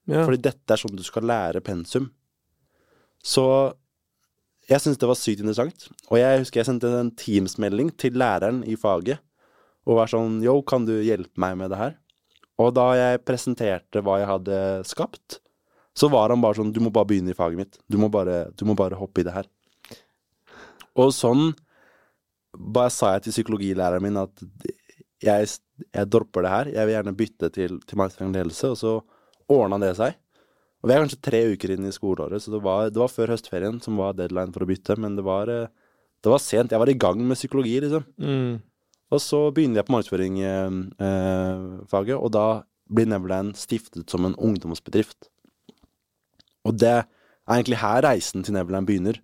Ja. 0.08 0.24
Fordi 0.24 0.40
dette 0.46 0.74
er 0.74 0.80
sånn 0.80 0.98
du 0.98 1.06
skal 1.06 1.26
lære 1.28 1.64
pensum. 1.66 2.12
Så 3.24 3.44
jeg 4.68 4.84
syntes 4.84 5.00
det 5.02 5.10
var 5.10 5.20
sykt 5.20 5.42
interessant. 5.44 5.88
Og 6.12 6.20
jeg 6.20 6.44
husker 6.44 6.62
jeg 6.62 6.70
sendte 6.70 6.92
en 7.00 7.14
Teams-melding 7.18 7.94
til 8.00 8.20
læreren 8.20 8.62
i 8.68 8.78
faget 8.80 9.24
og 9.88 10.02
var 10.02 10.12
sånn 10.12 10.42
Yo, 10.44 10.60
kan 10.68 10.84
du 10.88 10.98
hjelpe 11.00 11.40
meg 11.40 11.56
med 11.60 11.72
det 11.72 11.80
her? 11.80 11.94
Og 12.58 12.74
da 12.74 12.88
jeg 12.98 13.22
presenterte 13.26 14.02
hva 14.02 14.18
jeg 14.22 14.30
hadde 14.32 14.58
skapt, 14.90 15.40
så 15.98 16.10
var 16.14 16.30
han 16.34 16.42
bare 16.44 16.60
sånn 16.60 16.74
Du 16.74 16.80
må 16.84 16.92
bare 16.94 17.10
begynne 17.10 17.34
i 17.34 17.38
faget 17.38 17.60
mitt. 17.60 17.80
Du 17.90 17.98
må 18.02 18.10
bare, 18.14 18.48
du 18.58 18.66
må 18.70 18.76
bare 18.78 18.98
hoppe 18.98 19.22
i 19.22 19.26
det 19.28 19.34
her. 19.34 19.48
Og 20.98 21.14
sånn 21.14 21.52
bare 22.58 22.94
sa 22.94 23.14
jeg 23.16 23.28
til 23.28 23.36
psykologilæreren 23.36 24.02
min 24.02 24.20
at 24.22 24.46
jeg, 25.24 25.50
jeg 25.94 26.10
dropper 26.10 26.46
det 26.46 26.54
her. 26.54 26.72
Jeg 26.74 26.88
vil 26.88 26.96
gjerne 26.96 27.18
bytte 27.18 27.50
til, 27.54 27.78
til 27.86 28.00
markedsføring 28.00 28.32
og 28.32 28.40
ledelse, 28.40 28.72
og 28.74 28.80
så 28.80 28.94
ordna 29.58 29.80
det 29.82 29.94
seg. 30.00 30.18
Og 30.82 30.90
vi 30.90 30.94
er 30.94 31.04
kanskje 31.04 31.22
tre 31.26 31.42
uker 31.54 31.74
inn 31.74 31.90
i 31.90 31.94
skoleåret, 31.94 32.44
så 32.44 32.54
det 32.54 32.62
var, 32.66 32.92
det 32.94 33.02
var 33.02 33.12
før 33.12 33.34
høstferien 33.34 33.80
som 33.84 33.98
var 34.00 34.18
deadline 34.18 34.54
for 34.54 34.66
å 34.66 34.70
bytte, 34.70 34.98
men 35.02 35.18
det 35.18 35.26
var, 35.26 35.50
eh, 35.50 35.70
det 36.24 36.34
var 36.34 36.42
sent. 36.44 36.74
Jeg 36.74 36.82
var 36.82 36.92
i 36.92 36.98
gang 37.02 37.22
med 37.26 37.40
psykologi, 37.40 37.80
liksom. 37.84 38.06
Mm. 38.22 38.60
Og 39.14 39.22
så 39.24 39.40
begynner 39.56 39.80
jeg 39.80 39.88
på 39.88 39.96
markedsføringfaget, 39.96 42.16
eh, 42.16 42.20
og 42.20 42.30
da 42.36 42.48
blir 42.92 43.08
Neverland 43.08 43.56
stiftet 43.60 44.12
som 44.12 44.26
en 44.28 44.36
ungdomsbedrift. 44.36 45.30
Og 46.68 46.76
det 46.80 46.92
er 46.92 47.08
egentlig 47.48 47.80
her 47.80 48.04
reisen 48.04 48.44
til 48.44 48.54
Neverland 48.56 48.88
begynner. 48.88 49.22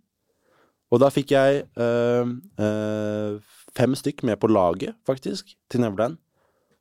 Og 0.93 1.01
da 1.01 1.09
fikk 1.09 1.33
jeg 1.33 1.63
øh, 1.81 2.27
øh, 2.61 3.41
fem 3.75 3.95
stykk 3.97 4.23
med 4.23 4.37
på 4.37 4.47
laget, 4.47 4.93
faktisk, 5.07 5.55
til 5.69 5.81
Neverland. 5.81 6.17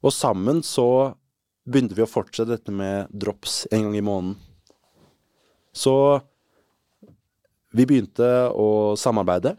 Og 0.02 0.12
sammen 0.12 0.62
så 0.62 1.14
begynte 1.64 1.96
vi 1.96 2.04
å 2.04 2.10
fortsette 2.10 2.52
dette 2.52 2.74
med 2.74 3.08
drops 3.10 3.64
en 3.72 3.86
gang 3.86 3.96
i 3.96 4.04
måneden. 4.04 4.36
Så 5.72 6.20
vi 7.72 7.86
begynte 7.88 8.28
å 8.52 8.92
samarbeide, 9.00 9.56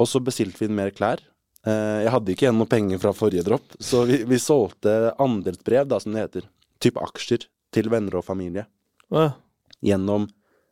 og 0.00 0.08
så 0.08 0.22
bestilte 0.24 0.62
vi 0.62 0.70
inn 0.70 0.78
mer 0.78 0.94
klær. 0.96 1.20
Eh, 1.66 1.98
jeg 2.06 2.12
hadde 2.14 2.32
ikke 2.32 2.46
igjen 2.46 2.56
noe 2.60 2.70
penger 2.70 3.00
fra 3.02 3.12
forrige 3.12 3.44
dropp, 3.44 3.74
så 3.82 4.04
vi, 4.08 4.22
vi 4.24 4.38
solgte 4.40 5.12
andelsbrev, 5.20 5.86
da, 5.90 5.98
som 6.00 6.14
det 6.16 6.22
heter. 6.24 6.46
Typ 6.80 6.96
aksjer 7.02 7.44
til 7.74 7.90
venner 7.92 8.16
og 8.20 8.24
familie 8.24 8.64
Ja. 9.12 9.32
gjennom 9.84 10.28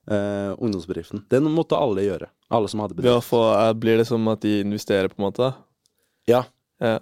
eh, 0.09 0.55
ungdomsbedriften. 0.57 1.27
Det 1.29 1.43
måtte 1.45 1.77
alle 1.77 2.07
gjøre. 2.07 2.31
Alle 2.51 2.69
som 2.73 2.81
hadde 2.81 2.95
bedrift. 2.97 3.27
få, 3.29 3.43
eh, 3.53 3.73
blir 3.77 3.99
det 4.01 4.07
som 4.09 4.25
at 4.33 4.41
de 4.41 4.61
investerer, 4.65 5.09
på 5.13 5.21
en 5.21 5.27
måte? 5.31 5.51
Ja, 6.27 6.45
Ja. 6.81 6.99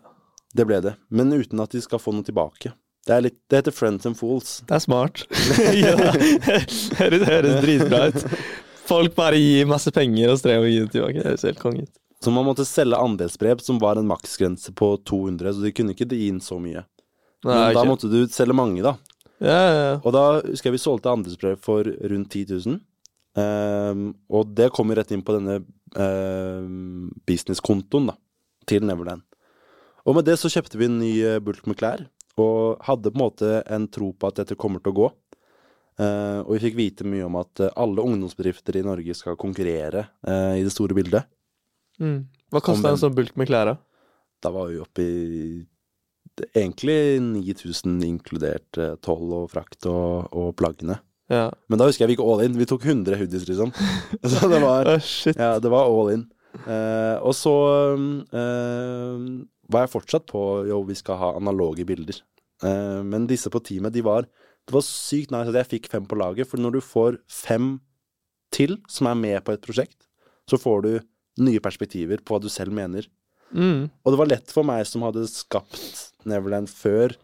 det 0.56 0.66
ble 0.66 0.80
det. 0.82 0.96
Men 1.10 1.30
uten 1.32 1.60
at 1.62 1.70
de 1.70 1.80
skal 1.80 1.98
få 2.02 2.12
noe 2.12 2.24
tilbake. 2.26 2.72
Det, 3.06 3.14
er 3.14 3.20
litt, 3.22 3.36
det 3.48 3.60
heter 3.62 3.72
Friends 3.72 4.06
and 4.06 4.16
Fools. 4.18 4.62
Det 4.66 4.74
er 4.74 4.82
smart. 4.82 5.22
ja, 5.78 5.94
det 5.94 7.22
høres 7.28 7.60
dritbra 7.62 8.08
ut. 8.10 8.24
Folk 8.86 9.14
bare 9.14 9.38
gir 9.38 9.66
masse 9.70 9.90
penger 9.94 10.32
og 10.32 10.38
strever 10.40 10.66
å 10.66 10.70
gi 10.72 10.80
det 10.82 10.90
tilbake. 10.96 11.20
Det 11.22 11.26
høres 11.30 11.46
helt 11.46 11.62
konge 11.62 11.82
ut. 11.86 11.94
Så 12.26 12.32
man 12.34 12.42
måtte 12.42 12.64
selge 12.66 12.98
andelsbrev, 12.98 13.60
som 13.62 13.76
var 13.78 14.00
en 14.00 14.08
maksgrense 14.10 14.72
på 14.74 14.88
200, 15.06 15.52
så 15.54 15.62
de 15.62 15.70
kunne 15.70 15.94
ikke 15.94 16.08
gi 16.10 16.24
inn 16.26 16.40
så 16.42 16.56
mye. 16.58 16.80
Men 17.46 17.60
da 17.60 17.68
ikke. 17.70 17.84
måtte 17.86 18.10
du 18.10 18.16
selge 18.34 18.56
mange, 18.58 18.82
da. 18.82 18.96
Ja, 19.38 19.54
ja, 19.54 19.76
ja. 19.76 19.92
Og 20.00 20.10
da 20.16 20.24
husker 20.40 20.72
jeg 20.72 20.74
vi 20.74 20.80
solgte 20.82 21.12
andelsbrev 21.12 21.60
for 21.62 21.86
rundt 21.86 22.34
10 22.34 22.56
000. 22.66 22.80
Um, 23.38 24.02
og 24.26 24.50
det 24.58 24.72
kom 24.74 24.90
jo 24.90 24.96
rett 24.98 25.14
inn 25.14 25.22
på 25.22 25.36
denne 25.36 25.60
um, 25.94 27.12
businesskontoen 27.30 28.10
da, 28.10 28.16
til 28.66 28.88
Neverland. 28.90 29.22
Og 30.02 30.18
med 30.18 30.26
det 30.26 30.34
så 30.42 30.50
kjøpte 30.50 30.82
vi 30.82 30.90
en 30.90 30.98
ny 30.98 31.12
eh, 31.30 31.38
bulk 31.46 31.70
med 31.70 31.78
klær, 31.78 32.02
og 32.42 32.82
hadde 32.90 33.14
på 33.14 33.20
en 33.20 33.22
måte 33.22 33.54
en 33.70 33.86
tro 33.86 34.10
på 34.18 34.32
at 34.32 34.42
dette 34.42 34.58
kommer 34.58 34.82
til 34.82 34.96
å 34.96 34.98
gå. 35.04 35.12
Uh, 36.02 36.42
og 36.42 36.56
vi 36.56 36.64
fikk 36.66 36.74
vite 36.82 37.06
mye 37.08 37.30
om 37.30 37.38
at 37.38 37.62
eh, 37.62 37.72
alle 37.78 38.02
ungdomsbedrifter 38.02 38.82
i 38.82 38.84
Norge 38.90 39.14
skal 39.14 39.38
konkurrere 39.38 40.08
uh, 40.26 40.58
i 40.58 40.66
det 40.66 40.74
store 40.74 40.98
bildet. 40.98 41.30
Mm. 42.02 42.18
Hva 42.52 42.62
kosta 42.64 42.92
en 42.92 43.00
sånn 43.00 43.16
bulk 43.16 43.36
med 43.40 43.50
klær, 43.50 43.72
da? 43.72 43.76
Da 44.44 44.52
var 44.54 44.70
vi 44.70 44.78
oppe 44.82 45.02
i 45.02 45.40
egentlig 46.52 47.20
9000 47.22 48.02
inkludert 48.04 48.78
eh, 48.80 48.94
toll 49.04 49.32
og 49.32 49.50
frakt 49.52 49.88
og, 49.88 50.28
og 50.36 50.52
plaggene. 50.58 50.98
Ja. 51.32 51.48
Men 51.70 51.80
da 51.80 51.88
husker 51.88 52.04
jeg 52.04 52.12
vi 52.12 52.16
gikk 52.16 52.26
all 52.26 52.44
in. 52.44 52.58
Vi 52.58 52.68
tok 52.68 52.84
100 52.86 53.18
hoodies, 53.18 53.46
liksom. 53.48 53.72
Så 54.32 54.50
det 54.52 54.60
var, 54.62 54.92
oh, 54.94 55.12
ja, 55.32 55.56
det 55.62 55.72
var 55.72 55.90
all 55.90 56.12
in. 56.14 56.26
Eh, 56.56 57.16
og 57.20 57.34
så 57.36 57.52
eh, 58.32 59.24
var 59.72 59.84
jeg 59.84 59.92
fortsatt 59.92 60.24
på 60.30 60.40
jo, 60.70 60.80
vi 60.88 60.96
skal 60.96 61.18
ha 61.20 61.32
analoge 61.36 61.84
bilder. 61.88 62.22
Eh, 62.64 63.02
men 63.04 63.26
disse 63.28 63.52
på 63.52 63.60
teamet, 63.60 63.92
de 63.92 64.00
var 64.00 64.24
Det 64.66 64.72
var 64.72 64.82
sykt 64.82 65.30
nice 65.30 65.52
at 65.52 65.58
jeg 65.60 65.70
fikk 65.74 65.90
fem 65.92 66.06
på 66.08 66.16
laget, 66.18 66.48
for 66.50 66.58
når 66.58 66.78
du 66.78 66.80
får 66.82 67.20
fem 67.30 67.76
til 68.54 68.80
som 68.90 69.06
er 69.10 69.18
med 69.20 69.44
på 69.46 69.54
et 69.54 69.62
prosjekt, 69.62 70.08
så 70.50 70.58
får 70.58 70.80
du 70.82 70.90
nye 71.42 71.62
perspektiver 71.62 72.22
på 72.24 72.34
hva 72.34 72.42
du 72.42 72.50
selv 72.52 72.74
mener. 72.76 73.08
Mm. 73.52 73.86
Og 74.02 74.12
det 74.12 74.20
var 74.20 74.30
lett 74.30 74.52
for 74.52 74.66
meg 74.66 74.82
som 74.88 75.04
hadde 75.06 75.26
skapt 75.30 76.10
Neverland 76.26 76.70
før 76.72 77.14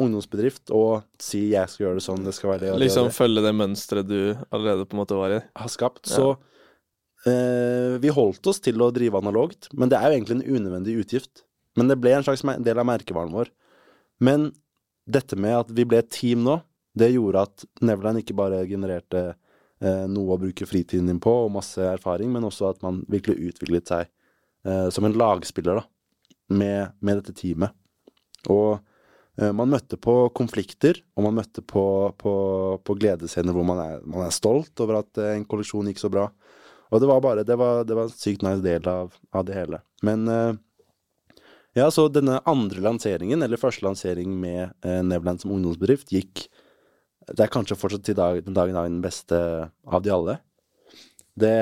ungdomsbedrift, 0.00 0.70
å 0.72 1.02
si 1.20 1.50
jeg 1.52 1.68
skal 1.68 1.86
gjøre 1.86 2.00
det 2.00 2.04
sånn, 2.06 2.24
det 2.24 2.34
skal 2.36 2.54
være 2.54 2.64
det 2.64 2.70
og. 2.72 2.80
Liksom 2.80 3.10
det 3.10 3.16
følge 3.16 3.44
det 3.44 3.52
mønsteret 3.58 4.08
du 4.08 4.20
allerede 4.48 4.86
på 4.88 4.96
en 4.96 5.02
måte 5.02 5.18
var 5.18 5.36
i. 5.36 5.40
har 5.58 5.72
skapt. 5.72 6.06
Ja. 6.08 6.16
Så 6.16 7.28
eh, 7.28 7.98
vi 8.02 8.12
holdt 8.14 8.48
oss 8.50 8.62
til 8.64 8.80
å 8.82 8.92
drive 8.94 9.20
analogt, 9.20 9.68
men 9.76 9.92
det 9.92 10.00
er 10.00 10.08
jo 10.08 10.18
egentlig 10.18 10.38
en 10.38 10.58
unødvendig 10.58 10.96
utgift. 11.04 11.44
Men 11.78 11.88
det 11.88 11.98
ble 12.00 12.16
en 12.16 12.24
slags 12.26 12.44
del 12.64 12.80
av 12.80 12.88
merkevaren 12.88 13.32
vår. 13.32 13.52
Men 14.24 14.50
dette 15.08 15.38
med 15.40 15.56
at 15.64 15.70
vi 15.72 15.86
ble 15.88 16.02
et 16.02 16.12
team 16.12 16.44
nå, 16.46 16.58
det 16.98 17.14
gjorde 17.14 17.46
at 17.48 17.64
Neverland 17.84 18.20
ikke 18.20 18.36
bare 18.36 18.64
genererte 18.68 19.32
noe 19.82 20.34
å 20.34 20.38
bruke 20.38 20.66
fritiden 20.68 21.08
din 21.10 21.20
på, 21.22 21.32
og 21.44 21.54
masse 21.56 21.82
erfaring, 21.82 22.30
men 22.30 22.46
også 22.46 22.68
at 22.70 22.82
man 22.84 23.00
virkelig 23.10 23.52
utviklet 23.52 23.90
seg 23.90 24.06
eh, 24.66 24.88
som 24.94 25.06
en 25.08 25.16
lagspiller, 25.18 25.80
da, 25.80 25.86
med, 26.54 26.96
med 27.00 27.20
dette 27.20 27.34
teamet. 27.38 27.74
Og 28.52 28.78
eh, 29.40 29.52
man 29.54 29.70
møtte 29.72 29.98
på 30.00 30.16
konflikter, 30.36 31.02
og 31.16 31.26
man 31.28 31.38
møtte 31.40 31.64
på, 31.66 31.84
på, 32.18 32.34
på 32.82 32.98
gledesscener 32.98 33.56
hvor 33.56 33.66
man 33.66 33.82
er, 33.82 34.02
man 34.06 34.26
er 34.26 34.34
stolt 34.34 34.84
over 34.84 35.02
at 35.02 35.22
eh, 35.22 35.36
en 35.36 35.46
kolleksjon 35.48 35.90
gikk 35.90 36.02
så 36.02 36.12
bra. 36.12 36.28
Og 36.92 37.00
det 37.00 37.08
var 37.08 37.22
bare 37.24 37.44
Det 37.48 37.56
var, 37.56 37.86
det 37.88 37.96
var 37.96 38.10
en 38.10 38.12
sykt 38.12 38.42
nice 38.44 38.60
del 38.64 38.86
av, 38.88 39.14
av 39.32 39.46
det 39.48 39.56
hele. 39.56 39.80
Men 40.04 40.28
eh, 40.28 40.52
ja, 41.78 41.86
så 41.90 42.08
denne 42.12 42.42
andre 42.44 42.82
lanseringen, 42.84 43.42
eller 43.42 43.60
første 43.60 43.86
lansering 43.86 44.34
med 44.40 44.74
eh, 44.84 45.00
Neverland 45.00 45.40
som 45.40 45.54
ungdomsbedrift, 45.54 46.12
gikk 46.12 46.46
Det 47.28 47.44
er 47.44 47.52
kanskje 47.52 47.78
fortsatt 47.78 48.04
til 48.06 48.18
dag, 48.18 48.40
den 48.44 48.56
dagen 48.56 48.74
i 48.74 48.78
dag 48.78 48.88
den 48.90 49.02
beste 49.04 49.38
av 49.86 50.02
de 50.02 50.12
alle. 50.14 50.38
Det 51.38 51.56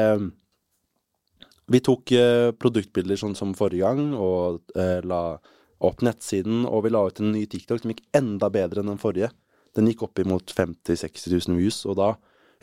Vi 1.71 1.79
tok 1.87 2.11
eh, 2.17 2.50
produktbilder 2.50 3.19
sånn 3.21 3.37
som 3.38 3.52
forrige 3.55 3.87
gang, 3.87 4.14
og 4.19 4.73
eh, 4.75 4.99
la 5.07 5.38
opp 5.81 6.02
nettsiden, 6.02 6.64
og 6.67 6.83
vi 6.85 6.90
la 6.90 7.05
ut 7.07 7.21
en 7.23 7.31
ny 7.31 7.45
TikTok 7.47 7.83
som 7.83 7.93
gikk 7.93 8.02
enda 8.17 8.49
bedre 8.50 8.83
enn 8.83 8.90
den 8.90 8.99
forrige. 8.99 9.31
Den 9.79 9.87
gikk 9.87 10.02
opp 10.09 10.19
imot 10.19 10.50
50 10.50 10.99
000-60 10.99 11.31
000 11.47 11.61
views, 11.61 11.85
og 11.87 12.00
da 12.00 12.09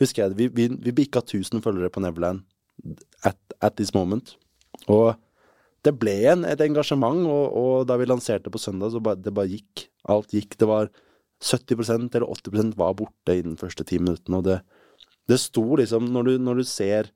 husker 0.02 0.26
jeg 0.26 0.36
vi, 0.36 0.50
vi, 0.52 0.68
vi 0.68 0.94
bikka 1.00 1.22
1000 1.24 1.64
følgere 1.64 1.88
på 1.90 2.02
Neverland 2.04 2.44
at, 3.24 3.40
at 3.64 3.78
this 3.80 3.94
moment. 3.96 4.36
Og 4.86 5.16
det 5.86 5.94
ble 5.96 6.14
en, 6.28 6.44
et 6.44 6.60
engasjement, 6.62 7.24
og, 7.24 7.56
og 7.56 7.88
da 7.88 7.96
vi 7.98 8.08
lanserte 8.08 8.52
på 8.52 8.60
søndag, 8.60 8.92
så 8.92 9.00
bare, 9.00 9.20
det 9.22 9.34
bare 9.34 9.50
gikk. 9.50 9.88
Alt 10.08 10.36
gikk. 10.36 10.58
Det 10.60 10.68
var 10.68 10.92
70% 11.44 12.16
eller 12.16 12.26
80% 12.26 12.76
var 12.78 12.96
borte 12.98 13.36
innen 13.38 13.58
første 13.60 13.86
ti 13.86 14.00
minuttene, 14.02 14.40
og 14.40 14.46
det, 14.48 14.58
det 15.30 15.38
sto 15.40 15.64
liksom 15.78 16.08
når 16.14 16.28
du, 16.28 16.32
når 16.42 16.60
du 16.62 16.68
ser 16.68 17.12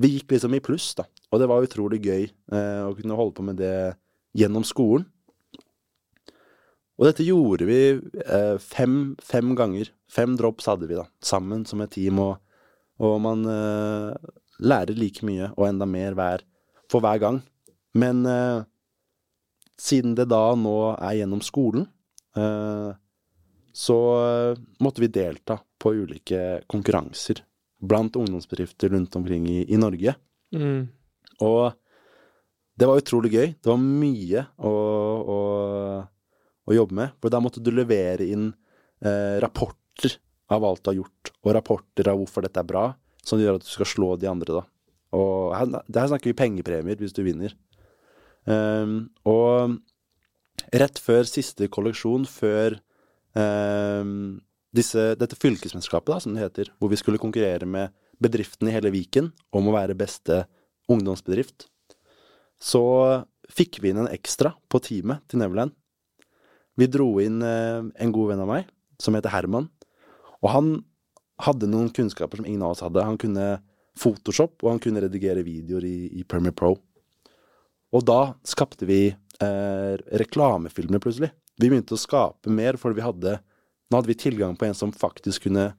Vi 0.00 0.08
gikk 0.08 0.32
liksom 0.32 0.54
i 0.56 0.62
pluss, 0.64 0.94
da. 0.96 1.04
Og 1.30 1.40
det 1.40 1.46
var 1.50 1.62
utrolig 1.62 1.98
gøy 2.00 2.22
eh, 2.24 2.80
å 2.80 2.94
kunne 2.96 3.16
holde 3.16 3.34
på 3.36 3.44
med 3.44 3.58
det 3.60 3.92
gjennom 4.32 4.64
skolen. 4.64 5.04
Og 6.96 7.04
dette 7.08 7.26
gjorde 7.26 7.66
vi 7.68 7.76
eh, 8.24 8.56
fem, 8.56 9.12
fem 9.20 9.52
ganger. 9.58 9.90
Fem 10.10 10.32
drops 10.40 10.70
hadde 10.70 10.88
vi 10.88 10.96
da, 10.96 11.04
sammen 11.20 11.66
som 11.68 11.84
et 11.84 11.92
team, 11.92 12.22
og, 12.24 12.40
og 13.04 13.20
man 13.20 13.44
eh, 13.52 14.32
lærer 14.64 14.96
like 14.96 15.24
mye 15.28 15.50
og 15.52 15.68
enda 15.68 15.88
mer 15.88 16.16
hver, 16.16 16.44
for 16.90 17.04
hver 17.04 17.20
gang. 17.22 17.42
Men 17.98 18.24
eh, 18.28 18.64
siden 19.80 20.16
det 20.18 20.30
da 20.32 20.44
nå 20.56 20.76
er 20.94 21.18
gjennom 21.20 21.42
skolen, 21.44 21.88
eh, 22.36 22.90
så 23.72 23.98
eh, 24.22 24.60
måtte 24.84 25.02
vi 25.04 25.10
delta 25.12 25.58
på 25.80 25.94
ulike 26.04 26.62
konkurranser 26.70 27.42
blant 27.82 28.16
ungdomsbedrifter 28.16 28.92
rundt 28.94 29.16
omkring 29.18 29.48
i, 29.50 29.62
i 29.72 29.78
Norge. 29.80 30.14
Mm. 30.54 30.86
Og 31.42 31.72
det 32.78 32.88
var 32.88 33.00
utrolig 33.00 33.32
gøy. 33.32 33.54
Det 33.58 33.70
var 33.70 33.80
mye 33.80 34.44
å, 34.62 34.72
å, 35.34 35.38
å 36.68 36.76
jobbe 36.76 36.98
med. 37.00 37.16
For 37.20 37.32
da 37.32 37.40
måtte 37.42 37.62
du 37.64 37.72
levere 37.74 38.28
inn 38.28 38.50
eh, 39.02 39.40
rapporter 39.42 40.18
av 40.52 40.66
alt 40.68 40.84
du 40.84 40.92
har 40.92 40.98
gjort, 41.00 41.32
og 41.42 41.54
rapporter 41.56 42.10
av 42.12 42.20
hvorfor 42.20 42.44
dette 42.44 42.60
er 42.60 42.68
bra, 42.68 42.84
som 43.24 43.40
gjør 43.40 43.58
at 43.58 43.64
du 43.64 43.70
skal 43.72 43.88
slå 43.88 44.14
de 44.20 44.28
andre, 44.28 44.60
da. 44.60 44.64
Og 45.16 45.52
her, 45.56 45.68
her 45.94 46.10
snakker 46.10 46.30
vi 46.30 46.38
pengepremier 46.38 47.00
hvis 47.00 47.14
du 47.16 47.22
vinner. 47.24 47.54
Um, 48.48 49.12
og 49.28 49.78
rett 50.74 51.00
før 51.00 51.28
siste 51.28 51.68
kolleksjon, 51.72 52.24
før 52.28 52.78
disse, 53.32 55.02
dette 55.16 55.38
fylkesmesterskapet, 55.40 56.10
da, 56.12 56.20
som 56.20 56.34
det 56.36 56.44
heter, 56.44 56.72
hvor 56.76 56.90
vi 56.92 56.98
skulle 57.00 57.20
konkurrere 57.20 57.68
med 57.68 57.92
bedriftene 58.22 58.70
i 58.70 58.76
hele 58.76 58.92
Viken 58.94 59.30
om 59.56 59.68
å 59.68 59.74
være 59.74 59.96
beste 59.98 60.42
ungdomsbedrift, 60.92 61.66
så 62.62 62.84
fikk 63.52 63.80
vi 63.82 63.92
inn 63.92 64.02
en 64.04 64.12
ekstra 64.12 64.54
på 64.70 64.80
teamet 64.84 65.24
til 65.30 65.42
Neverland. 65.42 65.74
Vi 66.78 66.88
dro 66.88 67.08
inn 67.20 67.42
eh, 67.44 67.82
en 67.82 68.14
god 68.14 68.32
venn 68.32 68.44
av 68.44 68.48
meg, 68.48 68.70
som 69.02 69.16
heter 69.16 69.34
Herman. 69.34 69.68
Og 70.40 70.48
han 70.54 70.70
hadde 71.42 71.68
noen 71.70 71.90
kunnskaper 71.94 72.40
som 72.40 72.46
ingen 72.48 72.62
av 72.64 72.76
oss 72.76 72.84
hadde. 72.84 73.04
Han 73.04 73.20
kunne 73.20 73.58
Photoshop, 73.98 74.62
og 74.62 74.70
han 74.70 74.80
kunne 74.80 75.02
redigere 75.04 75.44
videoer 75.44 75.84
i, 75.84 75.96
i 76.20 76.24
Premier 76.24 76.54
Pro. 76.56 76.76
Og 77.92 78.04
da 78.08 78.34
skapte 78.48 78.88
vi 78.88 79.02
eh, 79.10 79.94
reklamefilmer, 80.22 81.02
plutselig. 81.02 81.32
Vi 81.60 81.68
begynte 81.68 81.96
å 81.96 82.00
skape 82.00 82.52
mer, 82.52 82.78
for 82.80 82.96
vi 82.96 83.04
hadde 83.04 83.40
Nå 83.92 83.98
hadde 83.98 84.08
vi 84.08 84.16
tilgang 84.16 84.54
på 84.56 84.64
en 84.64 84.76
som 84.76 84.88
faktisk 84.96 85.44
kunne 85.44 85.74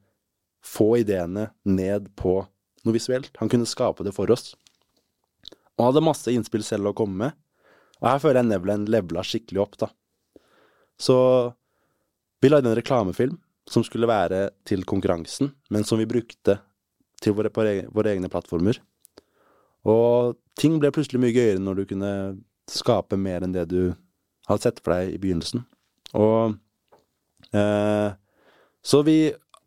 få 0.61 0.99
ideene 0.99 1.47
ned 1.65 2.11
på 2.19 2.35
noe 2.85 2.93
visuelt. 2.93 3.31
Han 3.39 3.49
kunne 3.49 3.65
skape 3.65 4.05
det 4.05 4.13
for 4.13 4.29
oss. 4.29 4.51
Og 5.79 5.87
hadde 5.87 6.03
masse 6.05 6.29
innspill 6.29 6.61
selv 6.61 6.91
å 6.91 6.93
komme 6.93 7.17
med. 7.23 7.39
Og 8.03 8.11
her 8.11 8.21
føler 8.21 8.43
jeg 8.43 8.51
Nevland 8.51 8.91
levela 8.93 9.23
skikkelig 9.25 9.63
opp, 9.63 9.79
da. 9.81 9.89
Så 11.01 11.17
vi 12.43 12.51
lagde 12.51 12.69
en 12.69 12.77
reklamefilm 12.77 13.39
som 13.65 13.81
skulle 13.87 14.09
være 14.11 14.51
til 14.67 14.85
konkurransen, 14.85 15.53
men 15.73 15.87
som 15.87 15.97
vi 15.97 16.05
brukte 16.05 16.59
til 17.23 17.33
våre, 17.33 17.49
våre 17.89 18.13
egne 18.13 18.29
plattformer. 18.29 18.77
Og 19.89 20.35
ting 20.59 20.77
ble 20.79 20.91
plutselig 20.93 21.21
mye 21.23 21.33
gøyere 21.33 21.61
når 21.63 21.79
du 21.79 21.85
kunne 21.95 22.13
skape 22.69 23.17
mer 23.19 23.43
enn 23.43 23.55
det 23.55 23.65
du 23.71 23.81
hadde 24.49 24.65
sett 24.65 24.81
for 24.83 24.95
deg 24.95 25.13
i 25.13 25.21
begynnelsen. 25.21 25.63
Og 26.19 26.57
eh, 27.55 28.09
Så 28.83 29.01
vi 29.07 29.17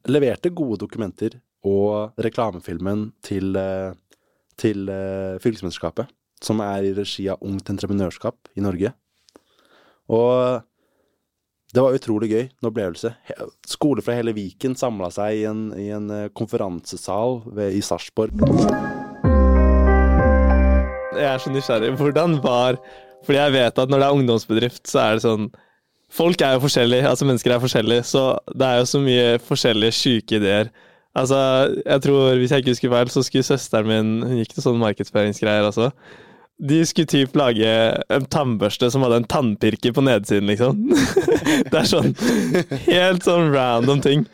leverte 0.07 0.55
gode 0.55 0.83
dokumenter 0.85 1.41
og 1.67 2.15
reklamefilmen 2.23 3.11
til, 3.27 3.57
eh, 3.59 3.97
til 4.61 4.89
eh, 4.93 5.41
fylkesmesterskapet, 5.43 6.13
som 6.43 6.61
er 6.63 6.87
i 6.87 6.95
regi 6.95 7.27
av 7.33 7.43
Ungt 7.43 7.73
Entreprenørskap 7.73 8.53
i 8.55 8.65
Norge. 8.65 8.93
Og 10.13 10.63
det 11.75 11.83
var 11.83 11.97
utrolig 11.97 12.29
gøy, 12.31 12.45
en 12.47 12.69
opplevelse. 12.71 13.11
Skoler 13.67 14.05
fra 14.05 14.15
hele 14.17 14.33
Viken 14.37 14.77
samla 14.79 15.11
seg 15.13 15.41
i 15.41 15.47
en, 15.51 15.65
i 15.75 15.89
en 15.93 16.07
eh, 16.15 16.29
konferansesal 16.37 17.43
ved, 17.57 17.75
i 17.75 17.83
Sarpsborg. 17.85 18.37
Jeg 21.17 21.27
er 21.33 21.43
så 21.43 21.51
nysgjerrig. 21.51 21.95
Hvordan 21.99 22.39
var 22.45 22.79
Fordi 23.27 23.41
jeg 23.41 23.55
vet 23.57 23.79
at 23.83 23.93
når 23.93 24.03
det 24.03 24.09
er 24.09 24.19
ungdomsbedrift, 24.21 24.83
så 24.89 25.03
er 25.05 25.17
det 25.17 25.27
sånn 25.27 25.49
Folk 26.17 26.39
er 26.41 26.55
jo 26.55 26.63
forskjellige, 26.63 27.03
altså 27.11 27.27
mennesker 27.27 27.51
er 27.51 27.59
forskjellige, 27.61 28.05
så 28.07 28.21
det 28.55 28.67
er 28.67 28.77
jo 28.79 28.85
så 28.87 29.01
mye 29.03 29.25
forskjellige 29.43 29.97
syke 29.97 30.37
ideer. 30.39 30.69
Altså, 31.19 31.39
jeg 31.83 32.03
tror, 32.05 32.37
hvis 32.39 32.53
jeg 32.53 32.63
ikke 32.63 32.75
husker 32.75 32.93
feil, 32.93 33.11
så 33.11 33.23
skulle 33.27 33.49
søsteren 33.49 33.89
min 33.91 34.13
Hun 34.23 34.39
gikk 34.39 34.55
til 34.55 34.65
sånne 34.65 34.83
markedsføringsgreier 34.85 35.67
også. 35.67 35.91
De 36.71 36.79
skulle 36.89 37.11
typ 37.11 37.35
lage 37.37 37.73
en 38.15 38.29
tannbørste 38.33 38.89
som 38.93 39.03
hadde 39.05 39.19
en 39.23 39.29
tannpirker 39.29 39.93
på 39.97 40.05
nedsiden, 40.07 40.47
liksom. 40.49 40.87
det 41.73 41.81
er 41.83 41.91
sånn 41.91 42.15
helt 42.87 43.27
sånn 43.27 43.51
random 43.53 44.01
ting. 44.05 44.25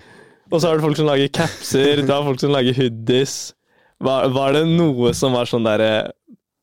Og 0.52 0.60
så 0.60 0.68
har 0.68 0.76
du 0.78 0.84
folk 0.84 1.00
som 1.00 1.08
lager 1.08 1.32
capser, 1.32 2.04
du 2.04 2.12
har 2.12 2.26
folk 2.26 2.42
som 2.42 2.52
lager 2.52 2.76
hoodies. 2.76 3.54
Var, 4.02 4.28
var 4.34 4.54
det 4.58 4.66
noe 4.68 5.14
som 5.16 5.34
var 5.34 5.48
sånn 5.48 5.66
derre 5.66 6.12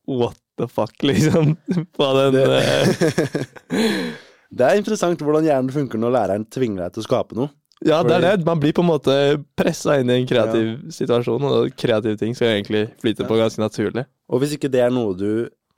What 0.09 0.37
the 0.59 0.67
fuck, 0.71 0.95
liksom? 1.05 1.55
På 1.97 2.09
den 2.17 2.37
Det- 2.37 2.47
eh, 2.59 4.13
Det 4.49 4.65
er 4.65 4.79
interessant 4.79 5.19
hvordan 5.21 5.45
hjernen 5.45 5.69
funker 5.69 6.01
når 6.01 6.13
læreren 6.15 6.45
tvinger 6.49 6.87
deg 6.87 6.95
til 6.95 7.03
å 7.03 7.05
skape 7.05 7.35
noe. 7.37 7.51
Ja, 7.85 8.01
det 8.03 8.15
er 8.17 8.23
det. 8.25 8.45
Man 8.47 8.59
blir 8.59 8.73
på 8.75 8.81
en 8.83 8.89
måte 8.89 9.13
pressa 9.55 9.99
inn 10.01 10.09
i 10.11 10.17
en 10.19 10.25
kreativ 10.27 10.89
situasjon, 10.91 11.45
og 11.47 11.75
kreative 11.79 12.17
ting 12.19 12.33
skal 12.35 12.55
egentlig 12.57 12.87
flyte 12.99 13.27
på 13.29 13.37
ganske 13.39 13.61
naturlig. 13.61 14.03
Og 14.27 14.41
hvis 14.41 14.57
ikke 14.57 14.71
det 14.73 14.81
er 14.83 14.91
noe 14.91 15.13
du 15.15 15.29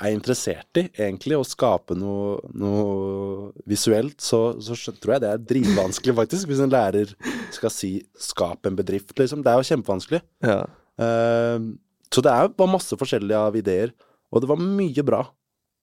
er 0.01 0.15
interessert 0.15 0.79
i, 0.81 0.87
egentlig, 0.97 1.37
å 1.37 1.45
skape 1.45 1.93
noe, 1.99 2.39
noe 2.57 3.51
visuelt, 3.69 4.17
så, 4.23 4.55
så 4.57 4.73
tror 4.97 5.17
jeg 5.17 5.23
det 5.27 5.29
er 5.35 5.43
dritvanskelig, 5.51 6.15
faktisk. 6.23 6.49
Hvis 6.49 6.63
en 6.63 6.73
lærer 6.73 7.11
skal 7.53 7.69
si 7.75 7.91
'skap 8.17 8.65
en 8.65 8.79
bedrift', 8.79 9.13
liksom. 9.19 9.43
Det 9.45 9.51
er 9.51 9.61
jo 9.61 9.69
kjempevanskelig. 9.69 10.23
Ja. 10.47 10.63
Uh, 10.97 11.75
så 12.11 12.23
det 12.25 12.31
er 12.33 12.49
bare 12.49 12.73
masse 12.79 12.97
forskjellige 12.97 13.43
av 13.51 13.55
ideer. 13.61 13.93
Og 14.31 14.43
det 14.43 14.49
var 14.51 14.63
mye 14.63 15.05
bra. 15.05 15.21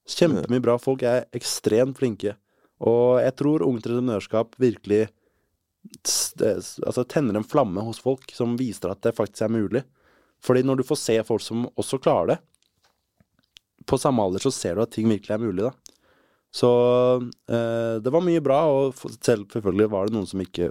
Kjempemye 0.08 0.64
bra. 0.64 0.78
Folk 0.80 1.04
er 1.06 1.26
ekstremt 1.36 1.98
flinke. 2.00 2.34
Og 2.84 3.18
jeg 3.20 3.34
tror 3.38 3.64
Ungt 3.66 3.82
Entreprenørskap 3.84 4.54
virkelig 4.60 5.08
altså, 6.38 7.04
tenner 7.04 7.38
en 7.38 7.46
flamme 7.46 7.82
hos 7.84 8.00
folk 8.02 8.30
som 8.34 8.56
viser 8.58 8.92
at 8.92 9.02
det 9.04 9.16
faktisk 9.16 9.46
er 9.46 9.54
mulig. 9.54 9.82
Fordi 10.44 10.62
når 10.62 10.80
du 10.80 10.86
får 10.86 11.00
se 11.02 11.18
folk 11.26 11.42
som 11.42 11.66
også 11.74 11.98
klarer 12.02 12.34
det, 12.34 12.38
på 13.88 13.98
samme 13.98 14.22
alder 14.22 14.42
så 14.42 14.52
ser 14.54 14.76
du 14.76 14.84
at 14.84 14.92
ting 14.94 15.08
virkelig 15.08 15.34
er 15.34 15.42
mulig, 15.42 15.64
da. 15.64 15.72
Så 16.54 16.68
eh, 17.48 17.96
det 18.00 18.12
var 18.12 18.24
mye 18.24 18.42
bra, 18.44 18.60
og 18.68 18.96
selv 19.24 19.48
selvfølgelig 19.52 19.88
var 19.92 20.08
det 20.08 20.16
noen 20.16 20.28
som 20.28 20.42
ikke 20.44 20.70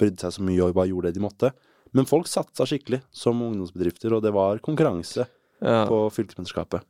brydde 0.00 0.24
seg 0.24 0.36
så 0.36 0.44
mye 0.44 0.64
og 0.64 0.76
bare 0.76 0.90
gjorde 0.90 1.10
det 1.12 1.18
de 1.18 1.24
måtte. 1.24 1.52
Men 1.94 2.08
folk 2.08 2.28
satsa 2.28 2.66
skikkelig 2.68 3.02
som 3.14 3.42
ungdomsbedrifter, 3.44 4.16
og 4.16 4.24
det 4.24 4.34
var 4.34 4.62
konkurranse 4.64 5.26
ja. 5.60 5.84
på 5.88 6.00
fylkesmesterskapet. 6.12 6.84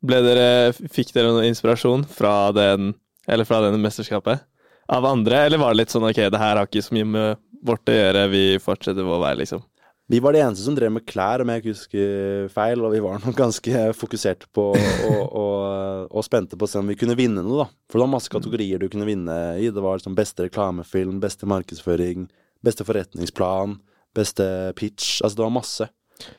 Ble 0.00 0.20
dere, 0.24 0.72
fikk 0.72 1.12
dere 1.12 1.32
noe 1.34 1.48
inspirasjon 1.48 2.06
fra 2.08 2.52
den, 2.56 2.94
eller 3.28 3.48
fra 3.48 3.60
den 3.66 3.80
mesterskapet? 3.82 4.46
Av 4.90 5.04
andre, 5.06 5.44
eller 5.46 5.60
var 5.60 5.74
det 5.74 5.82
litt 5.82 5.92
sånn 5.92 6.08
ok, 6.08 6.22
det 6.32 6.40
her 6.40 6.56
har 6.56 6.66
ikke 6.66 6.82
så 6.82 6.96
mye 6.96 7.08
med 7.08 7.42
vårt 7.66 7.92
å 7.92 7.94
gjøre, 7.94 8.24
vi 8.32 8.44
fortsetter 8.62 9.06
vår 9.06 9.20
vei, 9.22 9.34
liksom? 9.42 9.62
Vi 10.10 10.18
var 10.18 10.34
de 10.34 10.40
eneste 10.42 10.64
som 10.64 10.74
drev 10.74 10.90
med 10.90 11.04
klær, 11.06 11.44
om 11.44 11.52
jeg 11.52 11.60
ikke 11.60 11.74
husker 11.76 12.48
feil, 12.50 12.80
og 12.82 12.96
vi 12.96 13.02
var 13.04 13.20
nok 13.22 13.36
ganske 13.38 13.84
fokuserte 13.94 14.48
på 14.50 14.64
og, 14.74 15.20
og, 15.22 16.08
og 16.10 16.26
spente 16.26 16.58
på 16.58 16.66
å 16.66 16.72
se 16.72 16.80
om 16.80 16.90
vi 16.90 16.96
kunne 16.98 17.14
vinne 17.14 17.44
noe, 17.46 17.62
da. 17.62 17.68
For 17.86 18.00
det 18.00 18.06
var 18.08 18.12
masse 18.16 18.32
kategorier 18.32 18.82
du 18.82 18.88
kunne 18.90 19.06
vinne 19.06 19.36
i. 19.62 19.68
Det 19.70 19.84
var 19.84 20.00
liksom 20.00 20.16
beste 20.18 20.48
reklamefilm, 20.48 21.20
beste 21.22 21.46
markedsføring, 21.46 22.26
beste 22.66 22.88
forretningsplan, 22.88 23.78
beste 24.16 24.48
pitch. 24.80 25.20
Altså 25.22 25.38
det 25.38 25.46
var 25.46 25.54
masse. 25.60 25.86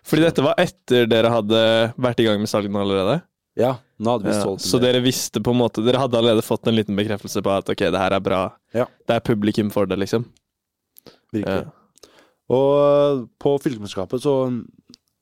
Fordi 0.04 0.28
dette 0.28 0.44
var 0.44 0.60
etter 0.60 1.08
dere 1.08 1.32
hadde 1.32 1.64
vært 1.96 2.20
i 2.20 2.28
gang 2.28 2.44
med 2.44 2.52
salgene 2.52 2.84
allerede? 2.84 3.22
Ja, 3.62 3.76
nå 4.02 4.16
hadde 4.16 4.30
vi 4.30 4.36
solgt 4.36 4.64
ja, 4.64 4.70
så 4.72 4.80
dere 4.82 5.02
visste 5.04 5.42
på 5.44 5.54
en 5.54 5.60
måte 5.60 5.84
Dere 5.86 6.02
hadde 6.02 6.18
allerede 6.18 6.44
fått 6.46 6.66
en 6.68 6.76
liten 6.78 6.98
bekreftelse 6.98 7.44
på 7.46 7.52
at 7.54 7.70
ok, 7.70 7.84
det 7.94 8.02
her 8.02 8.16
er 8.18 8.24
bra. 8.24 8.42
Ja. 8.74 8.88
Det 9.08 9.18
er 9.18 9.26
publikum 9.28 9.70
for 9.74 9.90
det, 9.90 10.00
liksom. 10.02 10.26
Virkelig. 11.32 11.68
Ja. 11.68 12.10
Og 12.52 13.28
på 13.40 13.56
fylkesmannskapet 13.64 14.24
så 14.24 14.36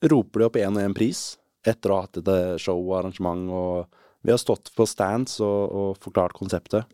roper 0.09 0.41
de 0.41 0.47
opp 0.47 0.57
én 0.61 0.77
og 0.77 0.85
én 0.85 0.95
pris 0.97 1.23
etter 1.67 1.91
å 1.91 1.99
ha 1.99 2.05
hatt 2.07 2.21
et 2.21 2.31
eh, 2.31 2.55
show 2.61 2.79
og 2.79 2.95
arrangement, 3.01 3.49
og 3.51 4.23
vi 4.25 4.31
har 4.31 4.39
stått 4.41 4.71
på 4.75 4.87
stands 4.87 5.39
og, 5.43 5.59
og 5.69 5.99
forklart 6.01 6.37
konseptet. 6.37 6.87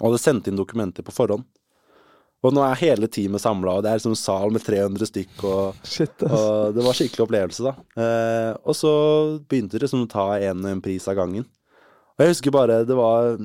Og 0.00 0.10
hadde 0.10 0.20
sendt 0.22 0.50
inn 0.50 0.58
dokumenter 0.58 1.06
på 1.06 1.14
forhånd. 1.14 1.46
Og 2.44 2.52
nå 2.52 2.60
er 2.60 2.80
hele 2.82 3.08
teamet 3.08 3.40
samla, 3.40 3.78
og 3.78 3.84
det 3.84 3.90
er 3.90 3.98
liksom 3.98 4.12
en 4.12 4.20
sal 4.20 4.52
med 4.52 4.64
300 4.66 5.08
stykk, 5.08 5.44
og, 5.48 5.84
Shit, 5.88 6.24
og 6.28 6.74
det 6.76 6.84
var 6.84 6.96
skikkelig 6.98 7.24
opplevelse, 7.24 7.64
da. 7.64 8.02
Eh, 8.04 8.50
og 8.60 8.76
så 8.76 8.92
begynte 9.48 9.78
det 9.78 9.86
liksom 9.86 10.04
å 10.04 10.10
ta 10.12 10.26
og 10.34 10.44
én 10.44 10.82
pris 10.84 11.08
av 11.08 11.16
gangen. 11.16 11.46
Og 12.14 12.24
jeg 12.24 12.34
husker 12.34 12.54
bare 12.54 12.82
det 12.86 12.98
var 12.98 13.38